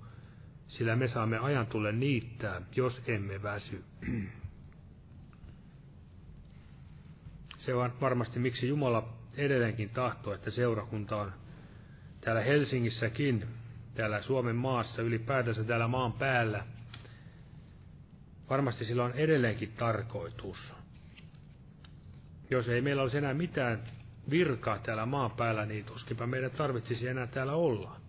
sillä 0.73 0.97
me 0.97 1.09
saamme 1.09 1.39
ajan 1.39 1.67
tulle 1.67 1.93
niittää, 1.93 2.63
jos 2.77 3.03
emme 3.07 3.43
väsy. 3.43 3.85
Se 7.59 7.75
on 7.75 7.93
varmasti 8.01 8.39
miksi 8.39 8.69
Jumala 8.69 9.09
edelleenkin 9.37 9.91
tahtoo, 9.91 10.35
että 10.35 10.51
seurakunta 10.51 11.17
on 11.17 11.33
täällä 12.21 12.43
Helsingissäkin, 12.43 13.47
täällä 13.95 14.23
Suomen 14.23 14.57
maassa, 14.57 15.03
ylipäätänsä 15.03 15.65
täällä 15.65 15.89
maan 15.89 16.13
päällä. 16.13 16.67
Varmasti 18.51 18.85
sillä 18.85 19.05
on 19.05 19.13
edelleenkin 19.13 19.73
tarkoitus. 19.73 20.73
Jos 22.51 22.69
ei 22.69 22.81
meillä 22.81 23.03
olisi 23.03 23.19
enää 23.19 23.35
mitään 23.35 23.83
virkaa 24.31 24.79
täällä 24.79 25.07
maan 25.07 25.31
päällä, 25.31 25.67
niin 25.67 25.85
tuskinpä 25.85 26.27
meidän 26.27 26.51
tarvitsisi 26.51 27.09
enää 27.09 27.27
täällä 27.27 27.53
olla. 27.53 28.02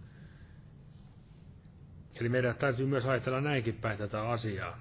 Eli 2.24 2.30
meidän 2.30 2.56
täytyy 2.56 2.86
myös 2.86 3.06
ajatella 3.06 3.42
näinkin 3.42 3.74
päin 3.74 3.98
tätä 3.98 4.30
asiaa. 4.30 4.80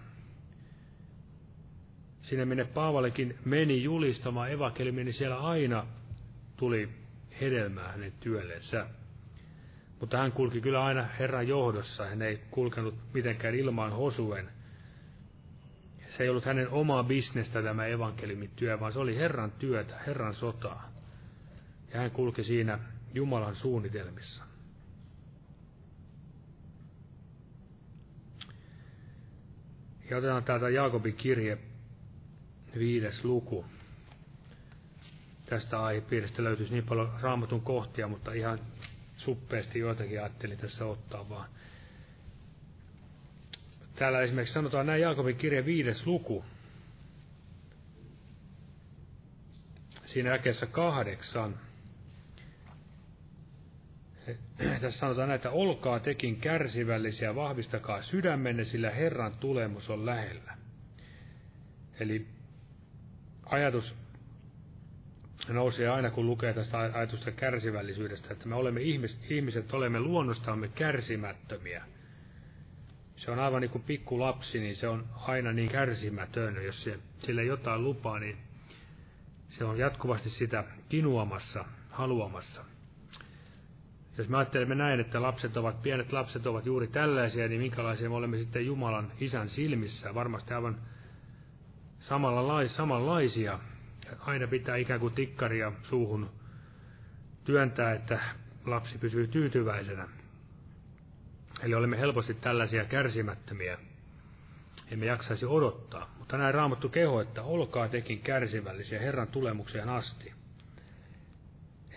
Sinne 2.22 2.44
minne 2.44 2.64
Paavalikin 2.64 3.38
meni 3.44 3.82
julistamaan 3.82 4.50
evankeliumia, 4.50 5.04
niin 5.04 5.14
siellä 5.14 5.38
aina 5.38 5.86
tuli 6.56 6.88
hedelmää 7.40 7.92
hänen 7.92 8.12
työllensä. 8.20 8.86
Mutta 10.00 10.18
hän 10.18 10.32
kulki 10.32 10.60
kyllä 10.60 10.84
aina 10.84 11.02
Herran 11.02 11.48
johdossa. 11.48 12.06
Hän 12.06 12.22
ei 12.22 12.40
kulkenut 12.50 12.94
mitenkään 13.14 13.54
ilmaan 13.54 13.92
hosuen. 13.92 14.48
Se 16.08 16.22
ei 16.22 16.28
ollut 16.28 16.44
hänen 16.44 16.68
omaa 16.68 17.04
bisnestä 17.04 17.62
tämä 17.62 17.86
evankeliumin 17.86 18.50
työ, 18.56 18.80
vaan 18.80 18.92
se 18.92 18.98
oli 18.98 19.16
Herran 19.16 19.52
työtä, 19.52 19.98
Herran 20.06 20.34
sotaa. 20.34 20.92
Ja 21.94 22.00
hän 22.00 22.10
kulki 22.10 22.42
siinä 22.44 22.78
Jumalan 23.14 23.56
suunnitelmissa. 23.56 24.51
Ja 30.12 30.18
otetaan 30.18 30.44
täältä 30.44 30.68
Jaakobin 30.68 31.14
kirje, 31.16 31.58
viides 32.78 33.24
luku. 33.24 33.64
Tästä 35.46 35.82
aihepiiristä 35.82 36.44
löytyisi 36.44 36.72
niin 36.72 36.86
paljon 36.86 37.12
raamatun 37.20 37.60
kohtia, 37.60 38.08
mutta 38.08 38.32
ihan 38.32 38.58
suppeasti 39.16 39.78
joitakin 39.78 40.20
ajattelin 40.20 40.58
tässä 40.58 40.86
ottaa 40.86 41.28
vaan. 41.28 41.48
Täällä 43.94 44.20
esimerkiksi 44.22 44.54
sanotaan 44.54 44.86
näin 44.86 45.00
Jaakobin 45.02 45.36
kirje 45.36 45.64
viides 45.64 46.06
luku. 46.06 46.44
Siinä 50.04 50.30
jakeessa 50.30 50.66
kahdeksan. 50.66 51.60
Tässä 54.80 54.98
sanotaan 54.98 55.28
näitä, 55.28 55.50
olkaa 55.50 56.00
tekin 56.00 56.36
kärsivällisiä, 56.36 57.34
vahvistakaa 57.34 58.02
sydämenne, 58.02 58.64
sillä 58.64 58.90
Herran 58.90 59.32
tulemus 59.40 59.90
on 59.90 60.06
lähellä. 60.06 60.56
Eli 62.00 62.26
ajatus 63.46 63.94
nousee 65.48 65.88
aina, 65.88 66.10
kun 66.10 66.26
lukee 66.26 66.52
tästä 66.52 66.78
ajatusta 66.78 67.30
kärsivällisyydestä, 67.30 68.32
että 68.32 68.48
me 68.48 68.54
olemme 68.54 68.80
ihmiset, 68.80 69.30
ihmiset 69.30 69.74
olemme 69.74 70.00
luonnostamme 70.00 70.68
kärsimättömiä. 70.68 71.84
Se 73.16 73.30
on 73.30 73.38
aivan 73.38 73.60
niin 73.60 73.70
kuin 73.70 73.84
pikku 73.84 74.20
lapsi, 74.20 74.60
niin 74.60 74.76
se 74.76 74.88
on 74.88 75.06
aina 75.14 75.52
niin 75.52 75.68
kärsimätön. 75.70 76.64
Jos 76.64 76.84
se, 76.84 76.98
sille 77.18 77.44
jotain 77.44 77.84
lupaa, 77.84 78.18
niin 78.18 78.36
se 79.48 79.64
on 79.64 79.78
jatkuvasti 79.78 80.30
sitä 80.30 80.64
kinuamassa, 80.88 81.64
haluamassa. 81.90 82.64
Jos 84.18 84.28
me 84.28 84.36
ajattelemme 84.36 84.74
näin, 84.74 85.00
että 85.00 85.22
lapset 85.22 85.56
ovat, 85.56 85.82
pienet 85.82 86.12
lapset 86.12 86.46
ovat 86.46 86.66
juuri 86.66 86.86
tällaisia, 86.86 87.48
niin 87.48 87.60
minkälaisia 87.60 88.08
me 88.08 88.14
olemme 88.14 88.38
sitten 88.38 88.66
Jumalan 88.66 89.12
isän 89.20 89.48
silmissä? 89.48 90.14
Varmasti 90.14 90.54
aivan 90.54 90.78
samalla 92.00 92.68
samanlaisia. 92.68 93.58
Aina 94.20 94.46
pitää 94.46 94.76
ikään 94.76 95.00
kuin 95.00 95.14
tikkaria 95.14 95.72
suuhun 95.82 96.30
työntää, 97.44 97.92
että 97.92 98.20
lapsi 98.66 98.98
pysyy 98.98 99.26
tyytyväisenä. 99.26 100.08
Eli 101.62 101.74
olemme 101.74 101.98
helposti 101.98 102.34
tällaisia 102.34 102.84
kärsimättömiä. 102.84 103.78
Emme 104.90 105.06
jaksaisi 105.06 105.46
odottaa. 105.46 106.14
Mutta 106.18 106.36
näin 106.38 106.54
raamattu 106.54 106.88
keho, 106.88 107.20
että 107.20 107.42
olkaa 107.42 107.88
tekin 107.88 108.20
kärsivällisiä 108.20 109.00
Herran 109.00 109.28
tulemukseen 109.28 109.88
asti. 109.88 110.41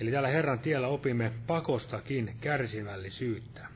Eli 0.01 0.11
tällä 0.11 0.27
Herran 0.27 0.59
tiellä 0.59 0.87
opimme 0.87 1.31
pakostakin 1.47 2.35
kärsivällisyyttä. 2.41 3.67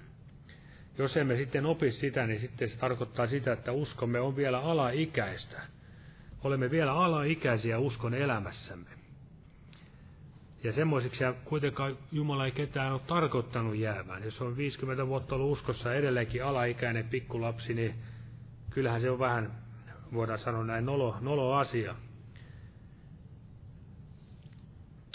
Jos 0.98 1.18
emme 1.18 1.36
sitten 1.36 1.66
opi 1.66 1.92
sitä, 1.92 2.28
niin 2.28 2.40
sitten 2.40 2.70
se 2.70 2.78
tarkoittaa 2.78 3.28
sitä, 3.28 3.54
että 3.54 3.72
uskomme 3.72 4.20
on 4.20 4.36
vielä 4.36 4.60
alaikäistä– 4.60 5.62
olemme 6.44 6.72
vielä 6.72 6.94
alaikäisiä 6.94 7.80
uskon 7.80 8.14
elämässämme. 8.14 8.90
Ja 10.64 10.72
semmoisiksi 10.72 11.24
kuitenkaan 11.46 11.98
Jumala 12.12 12.46
ei 12.46 12.52
ketään 12.52 12.94
ole 12.94 13.02
tarkoittanut 13.08 13.76
jäämään. 13.76 14.24
Jos 14.24 14.42
on 14.42 14.58
50 14.58 15.08
vuotta 15.08 15.36
ollut 15.36 15.52
uskossa 15.52 15.94
edelleenkin 15.94 16.44
alaikäinen 16.44 17.10
pikkulapsi, 17.10 17.74
niin 17.74 17.96
kyllähän 18.70 19.02
se 19.02 19.10
on 19.10 19.20
vähän, 19.20 19.52
voidaan 20.14 20.40
sanoa 20.40 20.64
näin, 20.64 20.86
nolo, 20.86 21.18
nolo 21.22 21.54
asia. 21.54 21.96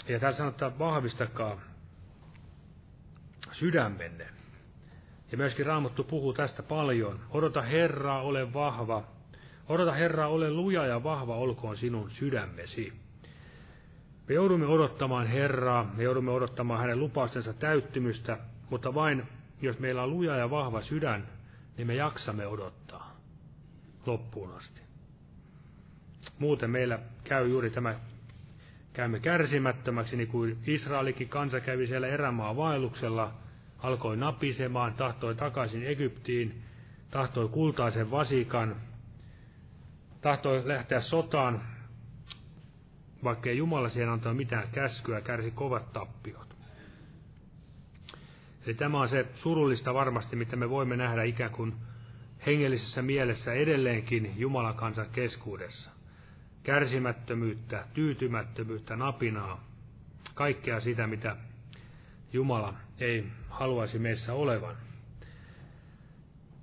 Ja 0.07 0.19
tässä 0.19 0.37
sanotaan, 0.37 0.79
vahvistakaa 0.79 1.61
sydämenne. 3.51 4.27
Ja 5.31 5.37
myöskin 5.37 5.65
Raamattu 5.65 6.03
puhuu 6.03 6.33
tästä 6.33 6.63
paljon. 6.63 7.19
Odota 7.29 7.61
Herraa, 7.61 8.21
ole 8.21 8.53
vahva, 8.53 9.03
Odota 9.69 9.91
Herraa, 9.91 10.27
ole 10.27 10.51
luja 10.51 10.85
ja 10.85 11.03
vahva 11.03 11.35
olkoon 11.35 11.77
sinun 11.77 12.09
sydämesi. 12.09 12.93
Me 14.27 14.35
joudumme 14.35 14.67
odottamaan 14.67 15.27
Herraa, 15.27 15.93
me 15.97 16.03
joudumme 16.03 16.31
odottamaan 16.31 16.79
hänen 16.79 16.99
lupaustensa 16.99 17.53
täyttymystä, 17.53 18.37
mutta 18.69 18.93
vain 18.93 19.23
jos 19.61 19.79
meillä 19.79 20.03
on 20.03 20.09
luja 20.09 20.35
ja 20.35 20.49
vahva 20.49 20.81
sydän, 20.81 21.27
niin 21.77 21.87
me 21.87 21.95
jaksamme 21.95 22.47
odottaa 22.47 23.15
loppuun 24.05 24.55
asti. 24.55 24.81
Muuten 26.39 26.69
meillä 26.69 26.99
käy 27.23 27.49
juuri 27.49 27.69
tämä, 27.69 27.95
käymme 28.95 29.19
kärsimättömäksi, 29.19 30.17
niin 30.17 30.27
kuin 30.27 30.57
Israelikin 30.67 31.29
kansa 31.29 31.59
kävi 31.59 31.87
siellä 31.87 32.07
erämaa 32.07 32.55
vaelluksella, 32.55 33.33
alkoi 33.77 34.17
napisemaan, 34.17 34.93
tahtoi 34.93 35.35
takaisin 35.35 35.87
Egyptiin, 35.87 36.61
tahtoi 37.11 37.49
kultaisen 37.49 38.11
vasikan, 38.11 38.75
tahtoi 40.21 40.67
lähteä 40.67 40.99
sotaan, 40.99 41.61
vaikka 43.23 43.49
ei 43.49 43.57
Jumala 43.57 43.89
siihen 43.89 44.09
antanut 44.09 44.37
mitään 44.37 44.67
käskyä, 44.71 45.21
kärsi 45.21 45.51
kovat 45.51 45.93
tappiot. 45.93 46.55
Eli 48.65 48.73
tämä 48.73 49.01
on 49.01 49.09
se 49.09 49.25
surullista 49.35 49.93
varmasti, 49.93 50.35
mitä 50.35 50.55
me 50.55 50.69
voimme 50.69 50.97
nähdä 50.97 51.23
ikään 51.23 51.51
kuin 51.51 51.73
hengellisessä 52.45 53.01
mielessä 53.01 53.53
edelleenkin 53.53 54.33
Jumalan 54.37 54.75
kansan 54.75 55.09
keskuudessa. 55.11 55.94
Kärsimättömyyttä, 56.65 57.85
tyytymättömyyttä, 57.93 58.95
napinaa, 58.95 59.63
kaikkea 60.33 60.79
sitä, 60.79 61.07
mitä 61.07 61.35
Jumala 62.33 62.73
ei 62.99 63.27
haluaisi 63.49 63.99
meissä 63.99 64.33
olevan. 64.33 64.75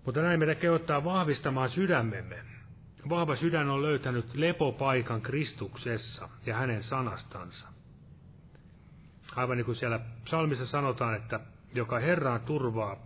Mutta 0.05 0.23
näin 0.23 0.39
meitä 0.39 0.55
kehottaa 0.55 1.05
vahvistamaan 1.05 1.69
sydämemme. 1.69 2.39
Vahva 3.09 3.37
sydän 3.37 3.71
on 3.71 3.83
löytänyt 3.83 4.35
lepopaikan 4.35 5.23
Kristuksessa 5.23 6.29
ja 6.47 6.57
hänen 6.57 6.83
sanastansa. 6.83 7.69
Aivan 9.37 9.57
niin 9.57 9.65
kuin 9.65 9.77
siellä 9.77 10.01
psalmissa 10.25 10.67
sanotaan, 10.67 11.15
että 11.15 11.41
joka 11.75 11.99
Herraan 11.99 12.41
turvaa, 12.41 12.97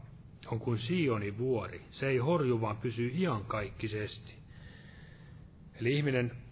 on 0.47 0.61
kuin 0.61 0.79
Sioni 0.79 1.39
vuori. 1.39 1.85
Se 1.91 2.07
ei 2.07 2.19
horju, 2.19 2.61
vaan 2.61 2.77
pysyy 2.77 3.13
iankaikkisesti. 3.15 4.35
Eli 5.81 5.93
ihminen, 5.93 6.46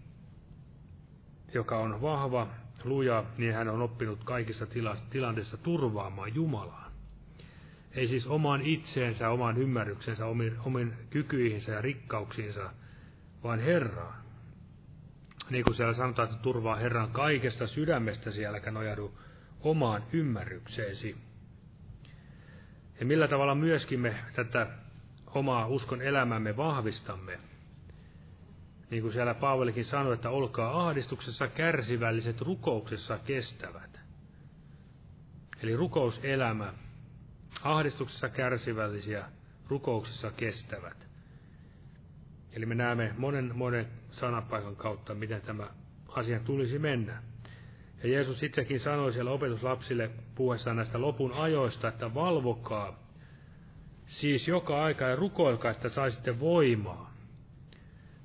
joka 1.55 1.79
on 1.79 2.03
vahva, 2.03 2.49
luja, 2.85 3.25
niin 3.39 3.55
hän 3.55 3.69
on 3.69 3.83
oppinut 3.83 4.25
kaikissa 4.25 4.67
tilanteissa 5.11 5.57
turvaamaan 5.57 6.35
Jumalaa. 6.35 6.91
Ei 7.93 8.09
siis 8.09 8.27
omaan 8.27 8.63
itseensä, 8.63 9.31
omaan 9.31 9.59
ymmärryksensä, 9.59 10.27
omiin, 10.27 10.57
omiin 10.65 10.93
kykyihinsä 11.11 11.73
ja 11.73 11.81
rikkauksiinsa, 11.81 12.71
vaan 13.45 13.61
Herraan. 13.61 14.25
Niin 15.51 15.65
kuin 15.65 15.75
siellä 15.75 15.95
sanotaan, 15.95 16.29
että 16.29 16.43
turvaa 16.43 16.77
Herran 16.77 17.11
kaikesta 17.11 17.67
sydämestä, 17.67 18.31
sielläkä 18.31 18.71
nojadu 18.71 19.19
omaan 19.61 20.03
ymmärrykseesi. 20.13 21.17
Ja 23.01 23.07
millä 23.07 23.29
tavalla 23.29 23.55
myöskin 23.55 24.01
me 24.01 24.15
tätä 24.35 24.67
omaa 25.27 25.67
uskon 25.67 26.03
elämämme 26.03 26.57
vahvistamme. 26.57 27.39
Niin 28.95 29.03
kuin 29.03 29.13
siellä 29.13 29.35
Paavalikin 29.35 29.85
sanoi, 29.85 30.15
että 30.15 30.31
olkaa 30.31 30.87
ahdistuksessa 30.87 31.49
kärsivälliset, 31.49 32.41
rukouksessa 32.41 33.19
kestävät. 33.19 34.01
Eli 35.63 35.77
rukouselämä, 35.77 36.75
ahdistuksessa 37.63 38.29
kärsivällisiä, 38.29 39.25
rukouksessa 39.69 40.31
kestävät. 40.31 41.09
Eli 42.53 42.67
me 42.67 42.75
näemme 42.75 43.15
monen, 43.19 43.51
monen 43.55 43.87
sanapaikan 44.11 44.77
kautta, 44.77 45.15
miten 45.15 45.41
tämä 45.41 45.67
asia 46.09 46.41
tulisi 46.41 46.79
mennä. 46.79 47.23
Ja 48.03 48.09
Jeesus 48.09 48.43
itsekin 48.43 48.81
sanoi 48.81 49.13
siellä 49.13 49.31
opetuslapsille 49.31 50.11
puhuessaan 50.35 50.77
näistä 50.77 51.01
lopun 51.01 51.33
ajoista, 51.33 51.89
että 51.89 52.15
valvokaa 52.15 52.99
siis 54.07 54.49
joka 54.49 54.85
aika 54.85 55.05
ja 55.05 55.17
rukoilkaa, 55.17 55.71
että 55.71 55.89
saisitte 55.89 56.41
voimaa 56.41 57.14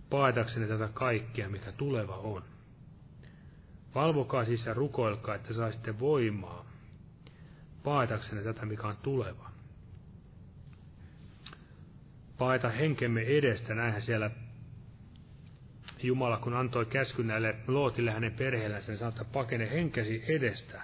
paetaksenne 0.10 0.68
tätä 0.68 0.89
kaikkea, 0.93 1.49
mitä 1.49 1.72
tuleva 1.72 2.18
on. 2.18 2.43
Valvokaa 3.95 4.45
siis 4.45 4.66
ja 4.66 4.74
rukoilkaa, 4.74 5.36
että 5.36 5.53
saisitte 5.53 5.99
voimaa 5.99 6.66
paetaksenne 7.84 8.43
tätä, 8.43 8.66
mikä 8.66 8.88
on 8.88 8.97
tuleva. 8.97 9.49
Paeta 12.38 12.70
henkemme 12.70 13.22
edestä, 13.22 13.76
näinhän 13.76 14.01
siellä 14.01 14.32
Jumala, 16.03 16.38
kun 16.38 16.53
antoi 16.53 16.86
käskyn 16.86 17.28
näille 17.28 17.55
Lootille 17.68 18.12
hänen 18.12 18.34
perheellänsä, 18.34 18.91
niin 18.91 18.97
sanoi, 18.97 19.10
että 19.10 19.26
pakene 19.26 19.70
henkesi 19.70 20.24
edestä. 20.28 20.82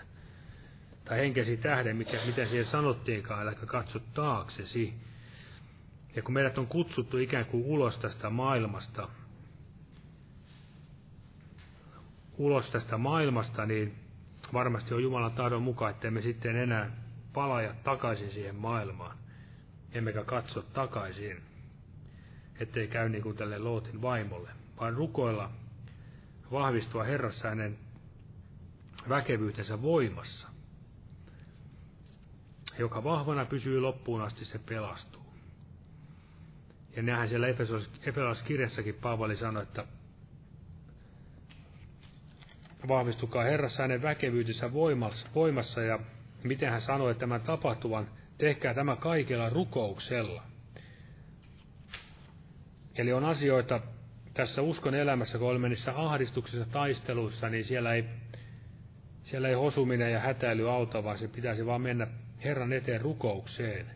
Tai 1.05 1.17
henkesi 1.17 1.57
tähden, 1.57 1.97
mikä, 1.97 2.17
miten 2.26 2.47
siihen 2.47 2.65
sanottiinkaan, 2.65 3.41
äläkä 3.41 3.65
katso 3.65 3.99
taaksesi. 3.99 4.93
Ja 6.16 6.22
kun 6.22 6.34
meidät 6.34 6.57
on 6.57 6.68
kutsuttu 6.68 7.18
ikään 7.18 7.45
kuin 7.45 7.66
ulos 7.66 7.97
tästä 7.97 8.30
maailmasta, 8.30 9.09
ulos 12.38 12.70
tästä 12.70 12.97
maailmasta, 12.97 13.66
niin 13.66 13.95
varmasti 14.53 14.93
on 14.93 15.03
Jumalan 15.03 15.32
tahdon 15.32 15.61
mukaan, 15.61 15.91
että 15.91 16.11
me 16.11 16.22
sitten 16.22 16.55
enää 16.55 16.91
palaja 17.34 17.74
takaisin 17.84 18.32
siihen 18.32 18.55
maailmaan, 18.55 19.18
emmekä 19.91 20.24
katso 20.24 20.61
takaisin, 20.61 21.41
ettei 22.59 22.88
käy 22.88 23.09
niin 23.09 23.24
kuin 23.24 23.38
tälle 23.38 23.59
Lootin 23.59 24.01
vaimolle 24.01 24.49
vaan 24.80 24.93
rukoilla 24.93 25.51
vahvistua 26.51 27.03
Herrassa 27.03 27.49
hänen 27.49 27.80
väkevyytensä 29.09 29.82
voimassa. 29.82 30.47
Joka 32.80 33.03
vahvana 33.03 33.45
pysyy 33.45 33.80
loppuun 33.80 34.22
asti, 34.22 34.45
se 34.45 34.59
pelastuu. 34.59 35.24
Ja 36.96 37.04
nähdään 37.04 37.28
siellä 37.28 37.48
Efesos-kirjassakin 38.02 38.96
Paavali 38.96 39.36
sanoi, 39.36 39.64
että 39.64 39.86
vahvistukaa 42.88 43.43
Herrassa 43.43 43.84
hänen 43.84 44.02
väkevyytensä 44.02 44.74
voimassa, 45.36 45.82
ja 45.82 46.00
miten 46.43 46.72
hän 46.72 46.82
sanoi 46.82 47.16
tämän 47.16 47.41
tapahtuvan, 47.41 48.08
tehkää 48.38 48.74
tämä 48.74 48.96
kaikella 48.96 49.50
rukouksella. 49.50 50.43
Eli 52.96 53.14
on 53.14 53.26
asioita, 53.26 53.82
tässä 54.34 54.62
uskon 54.62 54.96
elämässä, 54.96 55.38
kun 55.38 55.48
olemme 55.48 55.70
niissä 55.70 55.93
ahdistuksissa, 55.96 56.66
taisteluissa, 56.66 57.50
niin 57.50 57.64
siellä 57.64 57.93
ei, 57.93 58.06
siellä 59.24 59.48
ei 59.48 59.54
hosuminen 59.54 60.12
ja 60.12 60.20
hätäily 60.20 60.72
auta, 60.72 61.04
vaan 61.04 61.18
se 61.18 61.28
pitäisi 61.28 61.66
vaan 61.66 61.82
mennä 61.82 62.08
Herran 62.43 62.74
eteen 62.74 63.02
rukoukseen, 63.02 63.91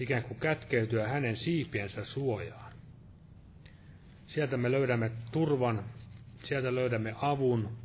ikään 0.00 0.22
kuin 0.22 0.40
kätkeytyä 0.40 1.08
hänen 1.08 1.36
siipiensä 1.36 2.04
suojaan. 2.04 2.72
Sieltä 4.26 4.56
me 4.56 4.70
löydämme 4.70 5.10
turvan, 5.32 5.84
sieltä 6.44 6.74
löydämme 6.74 7.14
avun, 7.22 7.76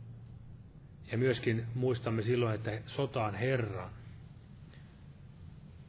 ja 1.12 1.18
myöskin 1.18 1.66
muistamme 1.76 2.22
silloin, 2.22 2.56
että 2.56 2.72
sota 2.86 3.26
on 3.26 3.36
Herran. 3.36 3.90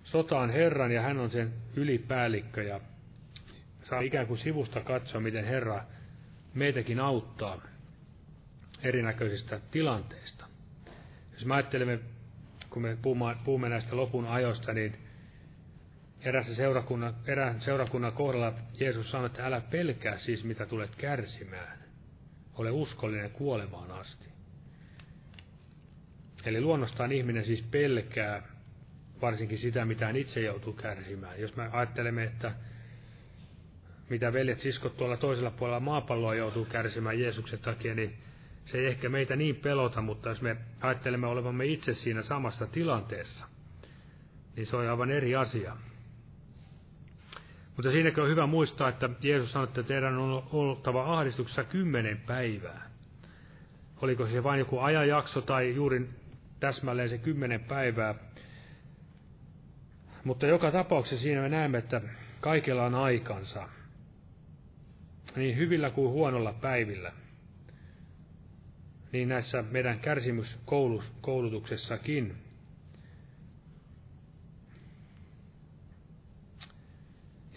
Sota 0.04 0.38
on 0.38 0.50
Herran 0.50 0.92
ja 0.92 1.02
hän 1.02 1.18
on 1.18 1.30
sen 1.30 1.52
ylipäällikkö 1.76 2.62
ja 2.62 2.80
saa 3.84 4.00
ikään 4.00 4.26
kuin 4.26 4.38
sivusta 4.38 4.80
katsoa, 4.80 5.20
miten 5.20 5.44
Herra 5.44 5.84
meitäkin 6.54 7.00
auttaa 7.00 7.62
erinäköisistä 8.82 9.60
tilanteista. 9.70 10.46
Jos 11.32 11.44
me 11.44 11.54
ajattelemme, 11.54 11.98
kun 12.70 12.82
me 12.82 12.98
puhumme 13.44 13.68
näistä 13.68 13.96
lopun 13.96 14.26
ajoista, 14.26 14.72
niin 14.72 14.96
erässä 16.24 16.54
seurakunnan, 16.54 17.14
erään 17.26 17.60
seurakunnan 17.60 18.12
kohdalla 18.12 18.52
Jeesus 18.80 19.10
sanoi, 19.10 19.26
että 19.26 19.46
älä 19.46 19.60
pelkää 19.60 20.16
siis, 20.16 20.44
mitä 20.44 20.66
tulet 20.66 20.96
kärsimään. 20.96 21.78
Ole 22.54 22.70
uskollinen 22.70 23.30
kuolemaan 23.30 23.90
asti. 23.90 24.28
Eli 26.44 26.60
luonnostaan 26.60 27.12
ihminen 27.12 27.44
siis 27.44 27.62
pelkää 27.62 28.42
varsinkin 29.22 29.58
sitä, 29.58 29.84
mitä 29.84 30.06
hän 30.06 30.16
itse 30.16 30.40
joutuu 30.40 30.72
kärsimään. 30.72 31.40
Jos 31.40 31.56
me 31.56 31.68
ajattelemme, 31.72 32.24
että 32.24 32.52
mitä 34.10 34.32
veljet 34.32 34.58
siskot 34.58 34.96
tuolla 34.96 35.16
toisella 35.16 35.50
puolella 35.50 35.80
maapalloa 35.80 36.34
joutuu 36.34 36.64
kärsimään 36.64 37.20
Jeesuksen 37.20 37.58
takia, 37.58 37.94
niin 37.94 38.18
se 38.64 38.78
ei 38.78 38.86
ehkä 38.86 39.08
meitä 39.08 39.36
niin 39.36 39.56
pelota, 39.56 40.02
mutta 40.02 40.28
jos 40.28 40.42
me 40.42 40.56
ajattelemme 40.80 41.26
olevamme 41.26 41.66
itse 41.66 41.94
siinä 41.94 42.22
samassa 42.22 42.66
tilanteessa, 42.66 43.46
niin 44.56 44.66
se 44.66 44.76
on 44.76 44.88
aivan 44.88 45.10
eri 45.10 45.36
asia. 45.36 45.76
Mutta 47.76 47.90
siinäkin 47.90 48.22
on 48.22 48.28
hyvä 48.28 48.46
muistaa, 48.46 48.88
että 48.88 49.10
Jeesus 49.20 49.52
sanoi, 49.52 49.68
että 49.68 49.82
teidän 49.82 50.18
on 50.18 50.42
oltava 50.52 51.18
ahdistuksessa 51.18 51.64
kymmenen 51.64 52.20
päivää. 52.26 52.90
Oliko 54.02 54.26
se 54.26 54.42
vain 54.42 54.58
joku 54.58 54.78
ajanjakso 54.78 55.40
tai 55.40 55.74
juuri 55.74 56.10
täsmälleen 56.60 57.08
se 57.08 57.18
kymmenen 57.18 57.60
päivää. 57.60 58.14
Mutta 60.24 60.46
joka 60.46 60.70
tapauksessa 60.70 61.22
siinä 61.22 61.42
me 61.42 61.48
näemme, 61.48 61.78
että 61.78 62.00
kaikella 62.40 62.84
on 62.84 62.94
aikansa 62.94 63.68
niin 65.36 65.56
hyvillä 65.56 65.90
kuin 65.90 66.12
huonolla 66.12 66.52
päivillä, 66.52 67.12
niin 69.12 69.28
näissä 69.28 69.64
meidän 69.70 70.00
kärsimyskoulutuksessakin. 70.00 72.36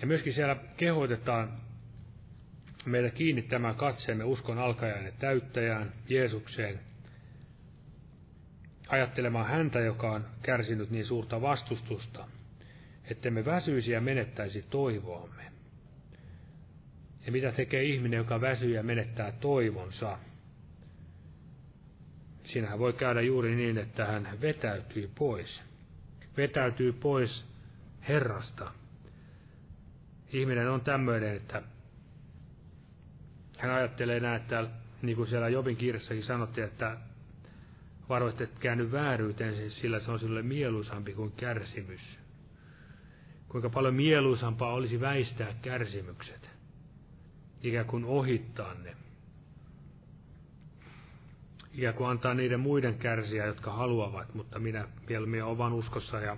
Ja 0.06 0.08
myöskin 0.08 0.34
siellä 0.34 0.56
kehoitetaan 0.78 1.58
meidän 2.86 3.12
kiinnittämään 3.12 3.76
katseemme 3.76 4.24
uskon 4.24 4.58
alkajan 4.58 5.06
ja 5.06 5.12
täyttäjään, 5.20 5.93
Jeesukseen, 6.10 6.80
ajattelemaan 8.88 9.47
häntä, 9.47 9.80
joka 9.80 10.12
on 10.12 10.26
kärsinyt 10.41 10.91
niin 10.91 11.06
suurta 11.06 11.41
vastustusta, 11.41 12.28
ettemme 13.12 13.45
väsyisi 13.45 13.91
ja 13.91 14.01
menettäisi 14.01 14.66
toivoamme. 14.70 15.43
Ja 17.26 17.32
mitä 17.32 17.51
tekee 17.51 17.84
ihminen, 17.84 18.18
joka 18.18 18.41
väsyy 18.41 18.76
ja 18.76 18.84
menettää 18.84 19.32
toivonsa? 19.32 20.18
Siinähän 22.43 22.80
voi 22.80 22.93
käydä 22.93 23.22
juuri 23.22 23.56
niin, 23.56 23.78
että 23.78 24.06
hän 24.06 24.38
vetäytyy 24.41 25.12
pois. 25.16 25.62
Vetäytyy 26.38 26.93
pois 26.93 27.45
Herrasta. 28.08 28.72
Ihminen 30.36 30.69
on 30.69 30.81
tämmöinen, 30.81 31.36
että 31.36 31.61
hän 33.57 33.71
ajattelee 33.71 34.19
näin, 34.19 34.41
että 34.41 34.67
niin 35.01 35.15
kuin 35.15 35.27
siellä 35.27 35.49
Jobin 35.49 35.77
kirjassakin 35.77 36.23
sanottiin, 36.23 36.67
että 36.67 36.97
varoitte, 38.09 38.43
että 38.43 38.59
käänny 38.59 38.91
vääryyteen, 38.91 39.55
siis 39.55 39.79
sillä 39.79 39.99
se 39.99 40.11
on 40.11 40.19
sinulle 40.19 40.41
mieluisampi 40.41 41.13
kuin 41.13 41.31
kärsimys. 41.31 42.19
Kuinka 43.49 43.69
paljon 43.69 43.93
mieluisampaa 43.93 44.73
olisi 44.73 45.01
väistää 45.01 45.53
kärsimykset, 45.61 46.49
ikään 47.63 47.86
kuin 47.86 48.05
ohittaa 48.05 48.73
ne. 48.73 48.95
Ikään 51.73 51.95
kuin 51.95 52.09
antaa 52.09 52.33
niiden 52.33 52.59
muiden 52.59 52.97
kärsiä, 52.97 53.45
jotka 53.45 53.71
haluavat, 53.71 54.33
mutta 54.33 54.59
minä 54.59 54.88
mieluummin 55.09 55.43
olen 55.43 55.73
uskossa 55.73 56.19
ja 56.19 56.38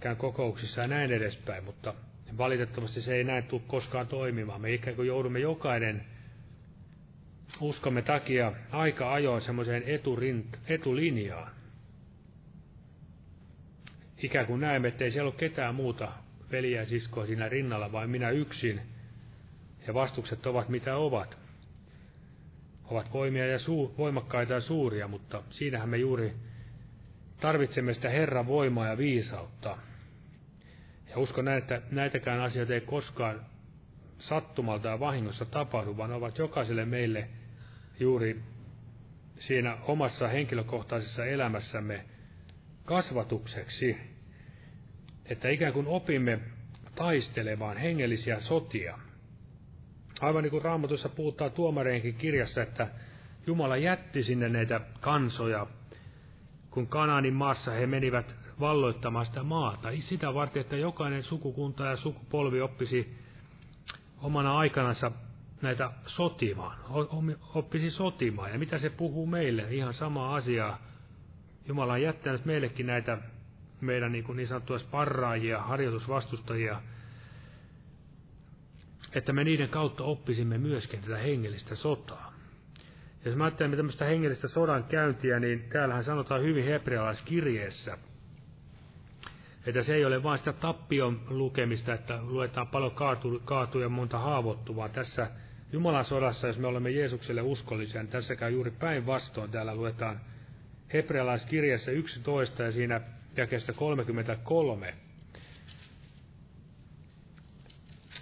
käyn 0.00 0.16
kokouksissa 0.16 0.80
ja 0.80 0.88
näin 0.88 1.12
edespäin, 1.12 1.64
mutta 1.64 1.94
valitettavasti 2.38 3.00
se 3.00 3.14
ei 3.14 3.24
näin 3.24 3.44
tule 3.44 3.62
koskaan 3.66 4.06
toimimaan. 4.06 4.60
Me 4.60 4.72
ikään 4.72 4.96
kuin 4.96 5.08
joudumme 5.08 5.38
jokainen 5.38 6.04
uskomme 7.60 8.02
takia 8.02 8.52
aika 8.72 9.12
ajoin 9.12 9.42
semmoiseen 9.42 9.82
etulinjaan. 10.66 11.52
Ikään 14.22 14.46
kuin 14.46 14.60
näemme, 14.60 14.88
ettei 14.88 15.10
siellä 15.10 15.28
ole 15.28 15.38
ketään 15.38 15.74
muuta 15.74 16.12
veliä 16.52 16.80
ja 16.80 16.86
siskoa 16.86 17.26
siinä 17.26 17.48
rinnalla, 17.48 17.92
vaan 17.92 18.10
minä 18.10 18.30
yksin. 18.30 18.80
Ja 19.86 19.94
vastukset 19.94 20.46
ovat 20.46 20.68
mitä 20.68 20.96
ovat. 20.96 21.38
Ovat 22.84 23.12
voimia 23.12 23.46
ja 23.46 23.58
suu, 23.58 23.94
voimakkaita 23.98 24.54
ja 24.54 24.60
suuria, 24.60 25.08
mutta 25.08 25.42
siinähän 25.50 25.88
me 25.88 25.96
juuri 25.96 26.34
tarvitsemme 27.40 27.94
sitä 27.94 28.08
Herran 28.08 28.46
voimaa 28.46 28.86
ja 28.86 28.98
viisautta. 28.98 29.78
Ja 31.10 31.18
uskon 31.18 31.44
näin, 31.44 31.58
että 31.58 31.82
näitäkään 31.90 32.40
asioita 32.40 32.74
ei 32.74 32.80
koskaan 32.80 33.46
sattumalta 34.18 34.88
ja 34.88 35.00
vahingossa 35.00 35.44
tapahdu, 35.44 35.96
vaan 35.96 36.12
ovat 36.12 36.38
jokaiselle 36.38 36.84
meille 36.84 37.28
juuri 38.00 38.42
siinä 39.38 39.76
omassa 39.86 40.28
henkilökohtaisessa 40.28 41.24
elämässämme 41.24 42.04
kasvatukseksi, 42.84 43.96
että 45.24 45.48
ikään 45.48 45.72
kuin 45.72 45.86
opimme 45.86 46.40
taistelemaan 46.94 47.76
hengellisiä 47.76 48.40
sotia. 48.40 48.98
Aivan 50.20 50.42
niin 50.42 50.50
kuin 50.50 50.62
Raamatussa 50.62 51.08
puhutaan 51.08 51.52
tuomareenkin 51.52 52.14
kirjassa, 52.14 52.62
että 52.62 52.88
Jumala 53.46 53.76
jätti 53.76 54.22
sinne 54.22 54.48
näitä 54.48 54.80
kansoja, 55.00 55.66
kun 56.70 56.86
Kanaanin 56.86 57.34
maassa 57.34 57.70
he 57.70 57.86
menivät 57.86 58.34
valloittamaan 58.60 59.26
sitä 59.26 59.42
maata. 59.42 59.88
Sitä 60.00 60.34
varten, 60.34 60.60
että 60.60 60.76
jokainen 60.76 61.22
sukukunta 61.22 61.86
ja 61.86 61.96
sukupolvi 61.96 62.60
oppisi 62.60 63.18
omana 64.22 64.58
aikanansa 64.58 65.12
näitä 65.62 65.90
sotimaan, 66.02 66.78
oppisi 67.54 67.90
sotimaan. 67.90 68.52
Ja 68.52 68.58
mitä 68.58 68.78
se 68.78 68.90
puhuu 68.90 69.26
meille? 69.26 69.66
Ihan 69.70 69.94
sama 69.94 70.34
asia. 70.34 70.78
Jumala 71.66 71.92
on 71.92 72.02
jättänyt 72.02 72.44
meillekin 72.44 72.86
näitä 72.86 73.18
meidän 73.80 74.12
niin, 74.12 74.24
niin 74.34 74.48
sanottuja 74.48 74.78
sparraajia, 74.78 75.62
harjoitusvastustajia, 75.62 76.80
että 79.14 79.32
me 79.32 79.44
niiden 79.44 79.68
kautta 79.68 80.04
oppisimme 80.04 80.58
myöskin 80.58 81.00
tätä 81.00 81.16
hengellistä 81.16 81.74
sotaa. 81.74 82.32
Jos 83.24 83.36
mä 83.36 83.44
ajattelemme 83.44 83.76
tämmöistä 83.76 84.04
hengellistä 84.04 84.48
sodan 84.48 84.84
käyntiä, 84.84 85.40
niin 85.40 85.68
täällähän 85.72 86.04
sanotaan 86.04 86.42
hyvin 86.42 86.64
hebrealaiskirjeessä, 86.64 87.98
että 89.68 89.82
se 89.82 89.94
ei 89.94 90.04
ole 90.04 90.22
vain 90.22 90.38
sitä 90.38 90.52
tappion 90.52 91.20
lukemista, 91.30 91.94
että 91.94 92.18
luetaan 92.22 92.68
paljon 92.68 92.92
kaatu, 92.92 93.42
kaatuja 93.44 93.84
ja 93.84 93.88
monta 93.88 94.18
haavoittuvaa. 94.18 94.88
Tässä 94.88 95.30
Jumalan 95.72 96.04
sodassa, 96.04 96.46
jos 96.46 96.58
me 96.58 96.66
olemme 96.66 96.90
Jeesukselle 96.90 97.42
uskollisia, 97.42 98.02
niin 98.02 98.10
tässä 98.10 98.36
käy 98.36 98.52
juuri 98.52 98.70
päinvastoin. 98.70 99.50
Täällä 99.50 99.74
luetaan 99.74 100.20
hebrealaiskirjassa 100.92 101.90
11 101.90 102.62
ja 102.62 102.72
siinä 102.72 103.00
jakeesta 103.36 103.72
33, 103.72 104.94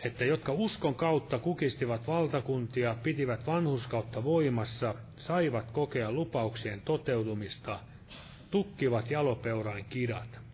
että 0.04 0.24
jotka 0.24 0.52
uskon 0.52 0.94
kautta 0.94 1.38
kukistivat 1.38 2.06
valtakuntia, 2.06 2.96
pitivät 3.02 3.46
vanhuskautta 3.46 4.24
voimassa, 4.24 4.94
saivat 5.16 5.70
kokea 5.70 6.12
lupauksien 6.12 6.80
toteutumista, 6.80 7.80
tukkivat 8.50 9.10
jalopeurain 9.10 9.84
kidat. 9.84 10.45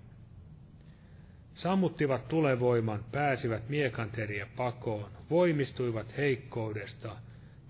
Sammuttivat 1.63 2.29
tulevoiman, 2.29 3.05
pääsivät 3.13 3.69
miekanteriä 3.69 4.47
pakoon, 4.57 5.11
voimistuivat 5.31 6.17
heikkoudesta, 6.17 7.17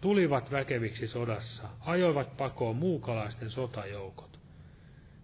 tulivat 0.01 0.51
väkeviksi 0.51 1.09
sodassa, 1.09 1.69
ajoivat 1.81 2.37
pakoon 2.37 2.77
muukalaisten 2.77 3.51
sotajoukot. 3.51 4.39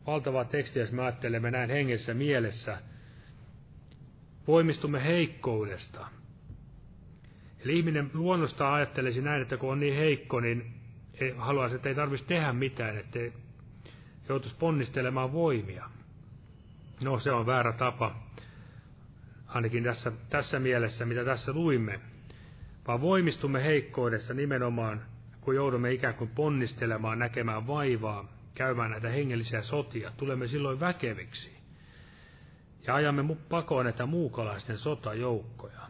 Valtava 0.06 0.44
teksti, 0.44 0.78
jos 0.78 0.92
me 0.92 1.02
ajattelemme 1.02 1.50
näin 1.50 1.70
hengessä 1.70 2.14
mielessä, 2.14 2.78
voimistumme 4.46 5.04
heikkoudesta. 5.04 6.08
Eli 7.64 7.78
ihminen 7.78 8.10
luonnostaan 8.14 8.74
ajattelisi 8.74 9.20
näin, 9.20 9.42
että 9.42 9.56
kun 9.56 9.72
on 9.72 9.80
niin 9.80 9.96
heikko, 9.96 10.40
niin 10.40 10.74
ei, 11.20 11.34
haluaisi, 11.36 11.76
että 11.76 11.88
ei 11.88 11.94
tarvitsisi 11.94 12.28
tehdä 12.28 12.52
mitään, 12.52 12.98
että 12.98 13.18
joutuisi 14.28 14.56
ponnistelemaan 14.58 15.32
voimia. 15.32 15.90
No, 17.04 17.18
se 17.18 17.30
on 17.32 17.46
väärä 17.46 17.72
tapa 17.72 18.27
ainakin 19.48 19.84
tässä, 19.84 20.12
tässä 20.30 20.58
mielessä, 20.58 21.06
mitä 21.06 21.24
tässä 21.24 21.52
luimme, 21.52 22.00
vaan 22.86 23.00
voimistumme 23.00 23.64
heikkoudessa 23.64 24.34
nimenomaan, 24.34 25.02
kun 25.40 25.54
joudumme 25.54 25.92
ikään 25.92 26.14
kuin 26.14 26.30
ponnistelemaan, 26.30 27.18
näkemään 27.18 27.66
vaivaa, 27.66 28.32
käymään 28.54 28.90
näitä 28.90 29.08
hengellisiä 29.08 29.62
sotia, 29.62 30.12
tulemme 30.16 30.46
silloin 30.46 30.80
väkeviksi. 30.80 31.58
Ja 32.86 32.94
ajamme 32.94 33.36
pakoon 33.48 33.84
näitä 33.84 34.06
muukalaisten 34.06 34.78
sotajoukkoja. 34.78 35.80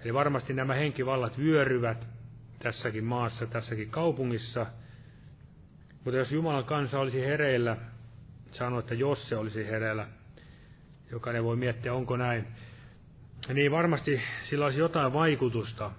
Eli 0.00 0.14
varmasti 0.14 0.52
nämä 0.52 0.74
henkivallat 0.74 1.38
vyöryvät 1.38 2.06
tässäkin 2.58 3.04
maassa, 3.04 3.46
tässäkin 3.46 3.90
kaupungissa. 3.90 4.66
Mutta 6.04 6.18
jos 6.18 6.32
Jumalan 6.32 6.64
kansa 6.64 7.00
olisi 7.00 7.20
hereillä, 7.20 7.76
sano, 8.50 8.78
että 8.78 8.94
jos 8.94 9.28
se 9.28 9.36
olisi 9.36 9.66
hereillä, 9.66 10.08
Jokainen 11.12 11.44
voi 11.44 11.56
miettiä, 11.56 11.94
onko 11.94 12.16
näin. 12.16 12.46
Niin 13.54 13.72
varmasti 13.72 14.20
sillä 14.42 14.64
olisi 14.64 14.80
jotain 14.80 15.12
vaikutusta 15.12 15.90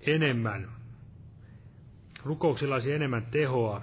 enemmän. 0.00 0.68
Rukouksilla 2.24 2.74
olisi 2.74 2.92
enemmän 2.92 3.26
tehoa. 3.26 3.82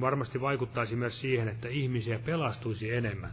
Varmasti 0.00 0.40
vaikuttaisi 0.40 0.96
myös 0.96 1.20
siihen, 1.20 1.48
että 1.48 1.68
ihmisiä 1.68 2.18
pelastuisi 2.18 2.94
enemmän. 2.94 3.32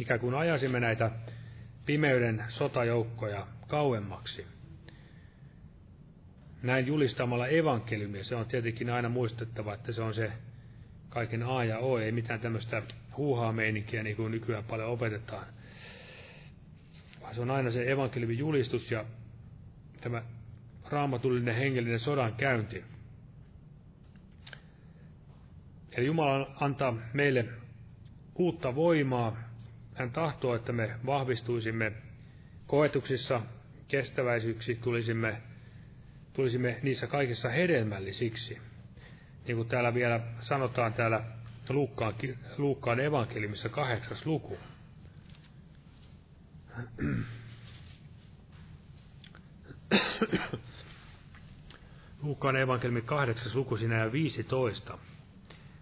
Ikään 0.00 0.20
kuin 0.20 0.34
ajaisimme 0.34 0.80
näitä 0.80 1.10
pimeyden 1.86 2.44
sotajoukkoja 2.48 3.46
kauemmaksi. 3.68 4.46
Näin 6.62 6.86
julistamalla 6.86 7.46
evankeliumia, 7.46 8.24
se 8.24 8.36
on 8.36 8.46
tietenkin 8.46 8.90
aina 8.90 9.08
muistettava, 9.08 9.74
että 9.74 9.92
se 9.92 10.02
on 10.02 10.14
se 10.14 10.32
kaiken 11.08 11.42
A 11.42 11.64
ja 11.64 11.78
O, 11.78 11.98
ei 11.98 12.12
mitään 12.12 12.40
tämmöistä 12.40 12.82
huuhaa 13.16 13.52
meininkiä, 13.52 14.02
niin 14.02 14.16
kuin 14.16 14.30
nykyään 14.30 14.64
paljon 14.64 14.88
opetetaan. 14.88 15.46
Vaan 17.20 17.34
se 17.34 17.40
on 17.40 17.50
aina 17.50 17.70
se 17.70 17.90
evankeliumin 17.90 18.38
julistus 18.38 18.90
ja 18.90 19.04
tämä 20.00 20.22
raamatullinen 20.90 21.54
hengellinen 21.54 21.98
sodan 21.98 22.34
käynti. 22.34 22.84
Eli 25.92 26.06
Jumala 26.06 26.56
antaa 26.60 26.96
meille 27.12 27.44
uutta 28.34 28.74
voimaa. 28.74 29.36
Hän 29.94 30.10
tahtoo, 30.10 30.54
että 30.54 30.72
me 30.72 30.98
vahvistuisimme 31.06 31.92
koetuksissa, 32.66 33.42
kestäväisyyksi 33.88 34.74
tulisimme 34.74 35.42
tulisimme 36.34 36.78
niissä 36.82 37.06
kaikissa 37.06 37.48
hedelmällisiksi. 37.48 38.58
Niin 39.46 39.56
kuin 39.56 39.68
täällä 39.68 39.94
vielä 39.94 40.20
sanotaan 40.40 40.92
täällä 40.92 41.24
Luukkaan, 41.68 42.14
Luukkaan 42.58 43.00
evankeliumissa 43.00 43.68
kahdeksas 43.68 44.26
luku. 44.26 44.58
Luukkaan 52.22 52.56
evankeliumi 52.56 53.02
kahdeksas 53.02 53.54
luku 53.54 53.76
sinä 53.76 53.98
ja 53.98 54.12
15. 54.12 54.98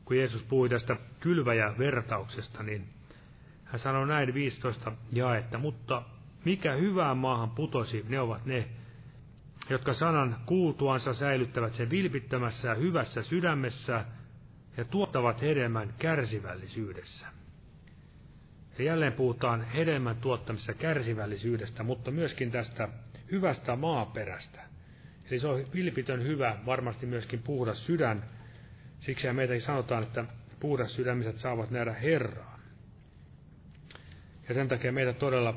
Kun 0.05 0.17
Jeesus 0.17 0.43
puhui 0.43 0.69
tästä 0.69 0.97
kylväjä-vertauksesta, 1.21 2.63
niin 2.63 2.89
hän 3.65 3.79
sanoi 3.79 4.07
näin 4.09 4.35
15 4.35 4.93
jaetta, 5.13 5.59
mutta 5.59 6.03
mikä 6.45 6.73
hyvään 6.73 7.17
maahan 7.17 7.51
putosi, 7.51 8.05
ne 8.09 8.21
ovat 8.21 8.47
ne, 8.47 8.69
jotka 9.71 9.95
sanan 9.95 10.37
kuultuansa 10.47 11.15
säilyttävät 11.15 11.73
sen 11.73 11.91
vilpittömässä 11.91 12.69
ja 12.69 12.75
hyvässä 12.75 13.23
sydämessä 13.23 14.05
ja 14.77 14.85
tuottavat 14.85 15.43
hedelmän 15.43 15.95
kärsivällisyydessä. 15.99 17.27
Ja 18.79 18.85
jälleen 18.85 19.13
puhutaan 19.13 19.65
hedelmän 19.65 20.17
tuottamissa 20.17 20.75
kärsivällisyydestä, 20.75 21.83
mutta 21.83 22.11
myöskin 22.11 22.51
tästä 22.51 22.89
hyvästä 23.31 23.77
maaperästä. 23.77 24.61
Eli 25.31 25.41
se 25.41 25.47
on 25.47 25.65
vilpitön 25.75 26.23
hyvä, 26.23 26.59
varmasti 26.67 27.07
myöskin 27.07 27.43
puhdas 27.43 27.87
sydän. 27.87 28.25
Siksi 29.01 29.33
meitäkin 29.33 29.63
sanotaan, 29.63 30.03
että 30.03 30.25
puhdas 30.61 30.95
sydämiset 30.95 31.37
saavat 31.37 31.71
nähdä 31.71 31.93
Herraa. 31.93 32.59
Ja 34.49 34.55
sen 34.55 34.69
takia 34.69 34.93
meitä 34.93 35.13
todella 35.13 35.55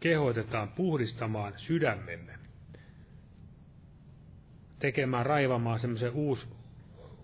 kehoitetaan 0.00 0.68
puhdistamaan 0.68 1.52
sydämemme. 1.56 2.38
Tekemään, 4.78 5.26
raivamaan 5.26 5.78
semmoisen 5.78 6.12
uusi, 6.12 6.46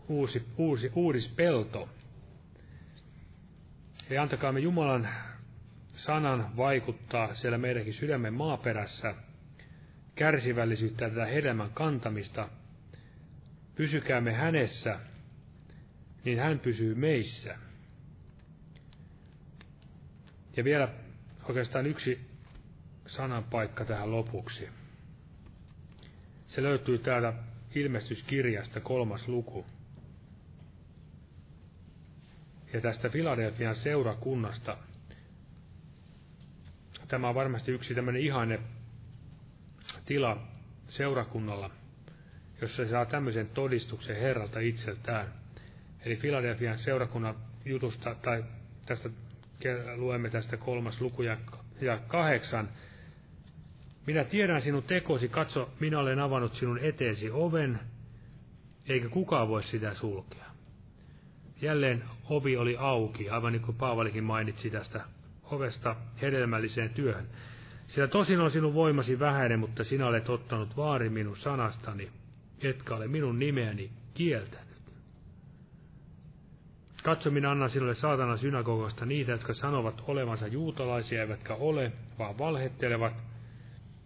uusi, 0.08 0.46
uusi, 0.56 0.92
uudispelto. 0.94 1.88
Ja 4.10 4.22
antakaamme 4.22 4.60
Jumalan 4.60 5.08
sanan 5.94 6.56
vaikuttaa 6.56 7.34
siellä 7.34 7.58
meidänkin 7.58 7.94
sydämen 7.94 8.34
maaperässä, 8.34 9.14
kärsivällisyyttä 10.14 11.04
ja 11.04 11.10
tätä 11.10 11.26
hedelmän 11.26 11.70
kantamista. 11.70 12.48
Pysykäämme 13.74 14.32
hänessä, 14.32 15.00
niin 16.24 16.38
hän 16.38 16.58
pysyy 16.58 16.94
meissä. 16.94 17.58
Ja 20.56 20.64
vielä 20.64 20.88
oikeastaan 21.44 21.86
yksi 21.86 22.20
sanan 23.06 23.44
paikka 23.44 23.84
tähän 23.84 24.10
lopuksi. 24.10 24.68
Se 26.48 26.62
löytyy 26.62 26.98
täältä 26.98 27.32
ilmestyskirjasta 27.74 28.80
kolmas 28.80 29.28
luku. 29.28 29.66
Ja 32.72 32.80
tästä 32.80 33.08
Filadelfian 33.08 33.74
seurakunnasta. 33.74 34.76
Tämä 37.08 37.28
on 37.28 37.34
varmasti 37.34 37.72
yksi 37.72 37.94
tämmöinen 37.94 38.22
ihanne 38.22 38.60
tila 40.06 40.42
seurakunnalla, 40.88 41.70
jossa 42.60 42.76
se 42.76 42.90
saa 42.90 43.06
tämmöisen 43.06 43.48
todistuksen 43.48 44.16
Herralta 44.16 44.60
itseltään. 44.60 45.32
Eli 46.04 46.16
Filadelfian 46.16 46.78
seurakunnan 46.78 47.34
jutusta, 47.64 48.14
tai 48.14 48.44
tästä 48.86 49.10
luemme 49.96 50.30
tästä 50.30 50.56
kolmas 50.56 51.00
luku 51.00 51.22
ja, 51.22 51.36
ja 51.80 51.98
kahdeksan. 51.98 52.68
Minä 54.06 54.24
tiedän 54.24 54.62
sinun 54.62 54.82
tekosi, 54.82 55.28
katso, 55.28 55.70
minä 55.80 55.98
olen 55.98 56.18
avannut 56.18 56.54
sinun 56.54 56.78
eteesi 56.78 57.30
oven, 57.30 57.80
eikä 58.88 59.08
kukaan 59.08 59.48
voi 59.48 59.62
sitä 59.62 59.94
sulkea. 59.94 60.45
Jälleen 61.62 62.04
ovi 62.30 62.56
oli 62.56 62.76
auki, 62.78 63.30
aivan 63.30 63.52
niin 63.52 63.62
kuin 63.62 63.76
Paavalikin 63.76 64.24
mainitsi 64.24 64.70
tästä 64.70 65.04
ovesta 65.50 65.96
hedelmälliseen 66.22 66.90
työhön. 66.90 67.26
Sillä 67.86 68.08
tosin 68.08 68.40
on 68.40 68.50
sinun 68.50 68.74
voimasi 68.74 69.18
vähäinen, 69.18 69.58
mutta 69.60 69.84
sinä 69.84 70.06
olet 70.06 70.28
ottanut 70.28 70.76
vaari 70.76 71.08
minun 71.08 71.36
sanastani, 71.36 72.08
etkä 72.62 72.94
ole 72.94 73.08
minun 73.08 73.38
nimeäni 73.38 73.90
kieltänyt. 74.14 74.66
Katso, 77.02 77.30
minä 77.30 77.50
annan 77.50 77.70
sinulle 77.70 77.94
saatana 77.94 78.36
synagogasta 78.36 79.06
niitä, 79.06 79.32
jotka 79.32 79.54
sanovat 79.54 80.02
olevansa 80.06 80.46
juutalaisia, 80.46 81.20
eivätkä 81.20 81.54
ole, 81.54 81.92
vaan 82.18 82.38
valhettelevat. 82.38 83.12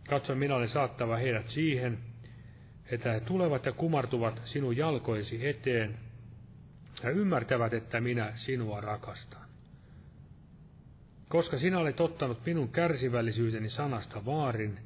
Katso, 0.08 0.34
minä 0.34 0.56
olen 0.56 0.68
saattava 0.68 1.16
heidät 1.16 1.48
siihen, 1.48 1.98
että 2.90 3.12
he 3.12 3.20
tulevat 3.20 3.66
ja 3.66 3.72
kumartuvat 3.72 4.42
sinun 4.44 4.76
jalkoisi 4.76 5.48
eteen 5.48 5.98
ja 7.02 7.10
ymmärtävät, 7.10 7.74
että 7.74 8.00
minä 8.00 8.32
sinua 8.34 8.80
rakastan. 8.80 9.50
Koska 11.28 11.58
sinä 11.58 11.78
olet 11.78 12.00
ottanut 12.00 12.46
minun 12.46 12.68
kärsivällisyyteni 12.68 13.70
sanasta 13.70 14.24
vaarin, 14.24 14.78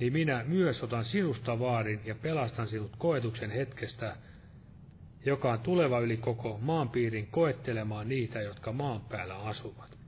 niin 0.00 0.12
minä 0.12 0.44
myös 0.46 0.82
otan 0.82 1.04
sinusta 1.04 1.58
vaarin 1.58 2.00
ja 2.04 2.14
pelastan 2.14 2.68
sinut 2.68 2.92
koetuksen 2.98 3.50
hetkestä, 3.50 4.16
joka 5.24 5.52
on 5.52 5.60
tuleva 5.60 6.00
yli 6.00 6.16
koko 6.16 6.58
maanpiirin 6.62 7.26
koettelemaan 7.26 8.08
niitä, 8.08 8.40
jotka 8.40 8.72
maan 8.72 9.00
päällä 9.00 9.36
asuvat. 9.38 9.98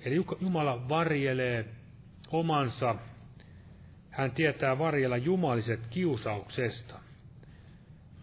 Eli 0.00 0.24
Jumala 0.40 0.88
varjelee 0.88 1.64
omansa, 2.28 2.94
hän 4.10 4.30
tietää 4.30 4.78
varjella 4.78 5.16
jumaliset 5.16 5.80
kiusauksesta 5.90 7.03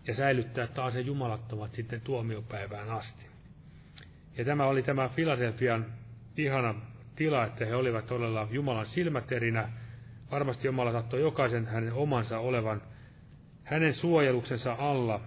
ja 0.07 0.13
säilyttää 0.13 0.67
taas 0.67 0.93
ne 0.93 1.01
jumalattomat 1.01 1.73
sitten 1.73 2.01
tuomiopäivään 2.01 2.89
asti. 2.89 3.25
Ja 4.37 4.45
tämä 4.45 4.65
oli 4.65 4.83
tämä 4.83 5.09
Filadelfian 5.09 5.85
ihana 6.37 6.75
tila, 7.15 7.45
että 7.45 7.65
he 7.65 7.75
olivat 7.75 8.05
todella 8.05 8.47
Jumalan 8.51 8.85
silmäterinä. 8.85 9.69
Varmasti 10.31 10.67
Jumala 10.67 10.91
tahtoi 10.91 11.21
jokaisen 11.21 11.67
hänen 11.67 11.93
omansa 11.93 12.39
olevan 12.39 12.81
hänen 13.63 13.93
suojeluksensa 13.93 14.75
alla, 14.79 15.21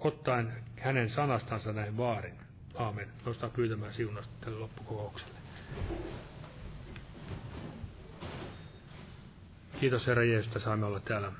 ottaen 0.00 0.52
hänen 0.76 1.08
sanastansa 1.08 1.72
näin 1.72 1.96
vaarin. 1.96 2.34
Aamen. 2.74 3.08
Nostaa 3.26 3.48
pyytämään 3.48 3.92
siunasta 3.92 4.34
tälle 4.40 4.58
loppukokoukselle. 4.58 5.38
Kiitos 9.80 10.06
Herra 10.06 10.24
Jeesus, 10.24 10.46
että 10.46 10.58
saamme 10.58 10.86
olla 10.86 11.00
täällä 11.00 11.32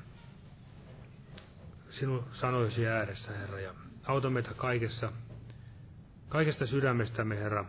sinun 1.91 2.23
sanoisi 2.31 2.87
ääressä, 2.87 3.31
Herra, 3.37 3.59
ja 3.59 3.73
auta 4.03 4.29
meitä 4.29 4.53
kaikessa, 4.53 5.11
kaikesta 6.29 6.65
sydämestämme, 6.65 7.37
Herra, 7.37 7.65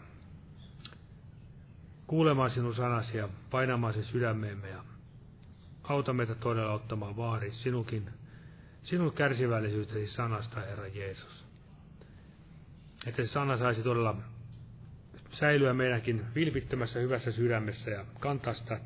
kuulemaan 2.06 2.50
sinun 2.50 2.74
sanasi 2.74 3.18
ja 3.18 3.28
painamaan 3.50 3.94
sen 3.94 4.04
sydämeemme 4.04 4.68
ja 4.68 4.84
auta 5.82 6.12
meitä 6.12 6.34
todella 6.34 6.72
ottamaan 6.72 7.16
vaari 7.16 7.50
sinunkin, 7.50 8.10
sinun 8.82 9.12
kärsivällisyytesi 9.12 10.06
sanasta, 10.06 10.60
Herra 10.60 10.86
Jeesus. 10.86 11.44
Että 13.06 13.22
se 13.22 13.28
sana 13.28 13.56
saisi 13.56 13.82
todella 13.82 14.16
säilyä 15.30 15.74
meidänkin 15.74 16.26
vilpittömässä 16.34 17.00
hyvässä 17.00 17.32
sydämessä 17.32 17.90
ja 17.90 18.04
kantaa 18.20 18.54
sitä 18.54 18.80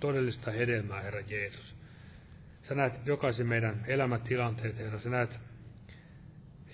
todellista 0.00 0.50
hedelmää, 0.50 1.00
Herra 1.00 1.20
Jeesus. 1.20 1.79
Sä 2.70 2.74
näet 2.74 3.06
jokaisen 3.06 3.46
meidän 3.46 3.84
elämäntilanteet, 3.86 4.78
Herra. 4.78 4.98
Sä 4.98 5.10
näet 5.10 5.40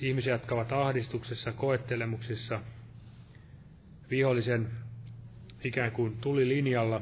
ihmisiä, 0.00 0.32
jotka 0.32 0.54
ovat 0.54 0.72
ahdistuksessa, 0.72 1.52
koettelemuksissa, 1.52 2.60
vihollisen 4.10 4.70
ikään 5.64 5.92
kuin 5.92 6.16
tuli 6.20 6.48
linjalla. 6.48 7.00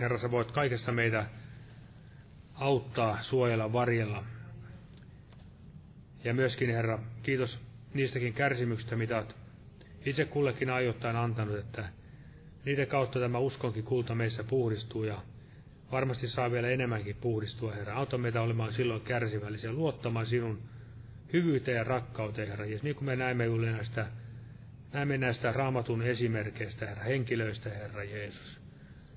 Herra, 0.00 0.18
sä 0.18 0.30
voit 0.30 0.52
kaikessa 0.52 0.92
meitä 0.92 1.26
auttaa, 2.54 3.22
suojella, 3.22 3.72
varjella. 3.72 4.24
Ja 6.24 6.34
myöskin, 6.34 6.70
Herra, 6.70 6.98
kiitos 7.22 7.60
niistäkin 7.94 8.34
kärsimyksistä, 8.34 8.96
mitä 8.96 9.16
olet 9.16 9.36
itse 10.06 10.24
kullekin 10.24 10.70
ajoittain 10.70 11.16
antanut, 11.16 11.58
että 11.58 11.88
niiden 12.64 12.86
kautta 12.86 13.20
tämä 13.20 13.38
uskonkin 13.38 13.84
kulta 13.84 14.14
meissä 14.14 14.44
puhdistuu 14.44 15.04
ja 15.04 15.22
varmasti 15.92 16.28
saa 16.28 16.50
vielä 16.50 16.68
enemmänkin 16.68 17.16
puhdistua, 17.16 17.72
Herra. 17.72 17.94
Auta 17.94 18.18
meitä 18.18 18.42
olemaan 18.42 18.72
silloin 18.72 19.00
kärsivällisiä, 19.00 19.72
luottamaan 19.72 20.26
sinun 20.26 20.62
hyvyyteen 21.32 21.76
ja 21.76 21.84
rakkauteen, 21.84 22.48
Herra. 22.48 22.66
Ja 22.66 22.78
niin 22.82 22.96
kuin 22.96 23.06
me 23.06 23.16
näemme 23.16 23.44
juuri 23.44 23.72
näistä, 23.72 24.06
näemme 24.92 25.18
näistä 25.18 25.52
raamatun 25.52 26.02
esimerkkeistä, 26.02 26.86
Herra, 26.86 27.04
henkilöistä, 27.04 27.70
Herra 27.70 28.04
Jeesus. 28.04 28.60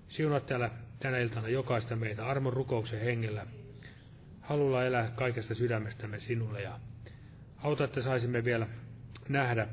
Siunat 0.07 0.45
täällä 0.45 0.71
tänä 0.99 1.17
iltana 1.17 1.49
jokaista 1.49 1.95
meitä 1.95 2.25
armon 2.25 2.53
rukouksen 2.53 3.01
hengellä. 3.01 3.45
Halulla 4.41 4.85
elää 4.85 5.11
kaikesta 5.15 5.55
sydämestämme 5.55 6.19
sinulle 6.19 6.61
ja 6.61 6.79
auta, 7.63 7.83
että 7.83 8.01
saisimme 8.01 8.43
vielä 8.43 8.67
nähdä 9.29 9.67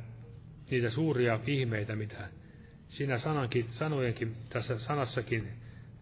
niitä 0.71 0.91
suuria 0.91 1.41
ihmeitä, 1.47 1.97
mitä 1.97 2.29
sinä 2.89 3.19
sanankin, 3.19 3.67
sanojenkin, 3.71 4.37
tässä 4.49 4.79
sanassakin 4.79 5.49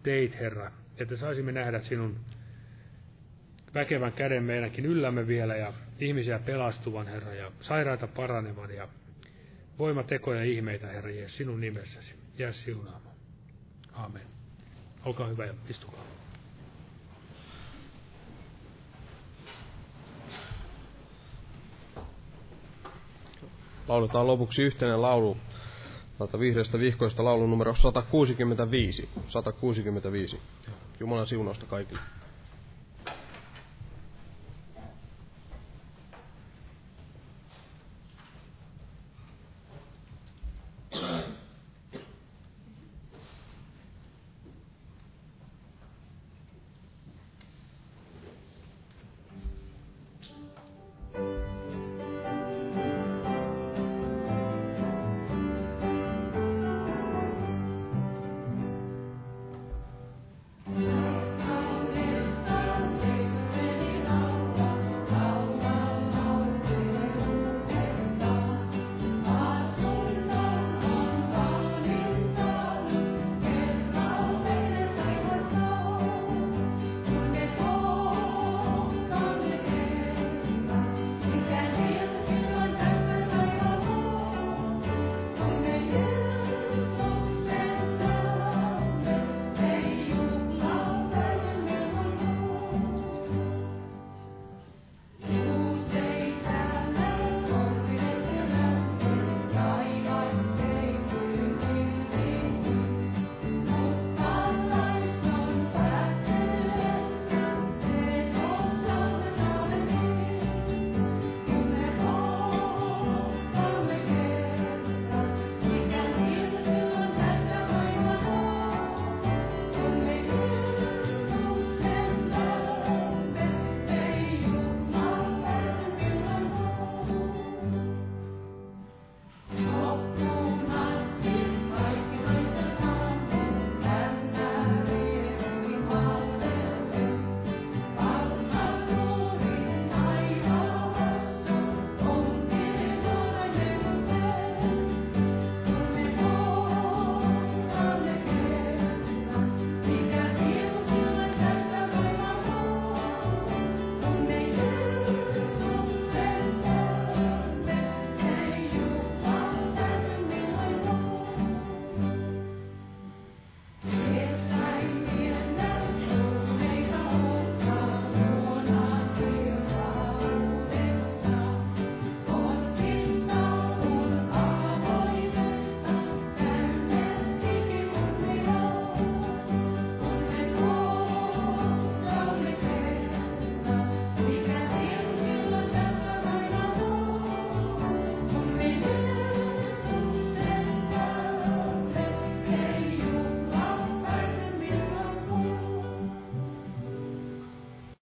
teit, 0.03 0.35
Herra, 0.35 0.73
että 0.99 1.17
saisimme 1.17 1.53
nähdä 1.53 1.81
sinun 1.81 2.17
väkevän 3.75 4.13
käden 4.13 4.43
meidänkin 4.43 4.87
yllämme 4.87 5.27
vielä 5.27 5.57
ja 5.57 5.73
ihmisiä 6.01 6.39
pelastuvan, 6.39 7.07
Herra, 7.07 7.35
ja 7.35 7.53
sairaita 7.61 8.07
paranevan 8.07 8.71
ja 8.75 8.89
voimatekoja 9.79 10.39
ja 10.39 10.45
ihmeitä, 10.45 10.87
Herra 10.87 11.11
Jeesus, 11.11 11.37
sinun 11.37 11.61
nimessäsi. 11.61 12.15
Jää 12.39 12.53
siunaamaan. 12.53 13.15
Amen. 13.93 14.27
Olkaa 15.05 15.27
hyvä 15.27 15.45
ja 15.45 15.55
istukaa. 15.69 16.05
Lauletaan 23.89 24.27
lopuksi 24.27 24.63
yhteinen 24.63 25.03
laulu 25.03 25.37
täältä 26.19 26.39
vihreästä 26.39 26.79
vihkoista 26.79 27.25
laulun 27.25 27.51
numero 27.51 27.75
165. 27.75 29.09
165. 29.29 30.41
Jumalan 31.01 31.27
siunausta 31.27 31.67
kaikille. 31.67 32.01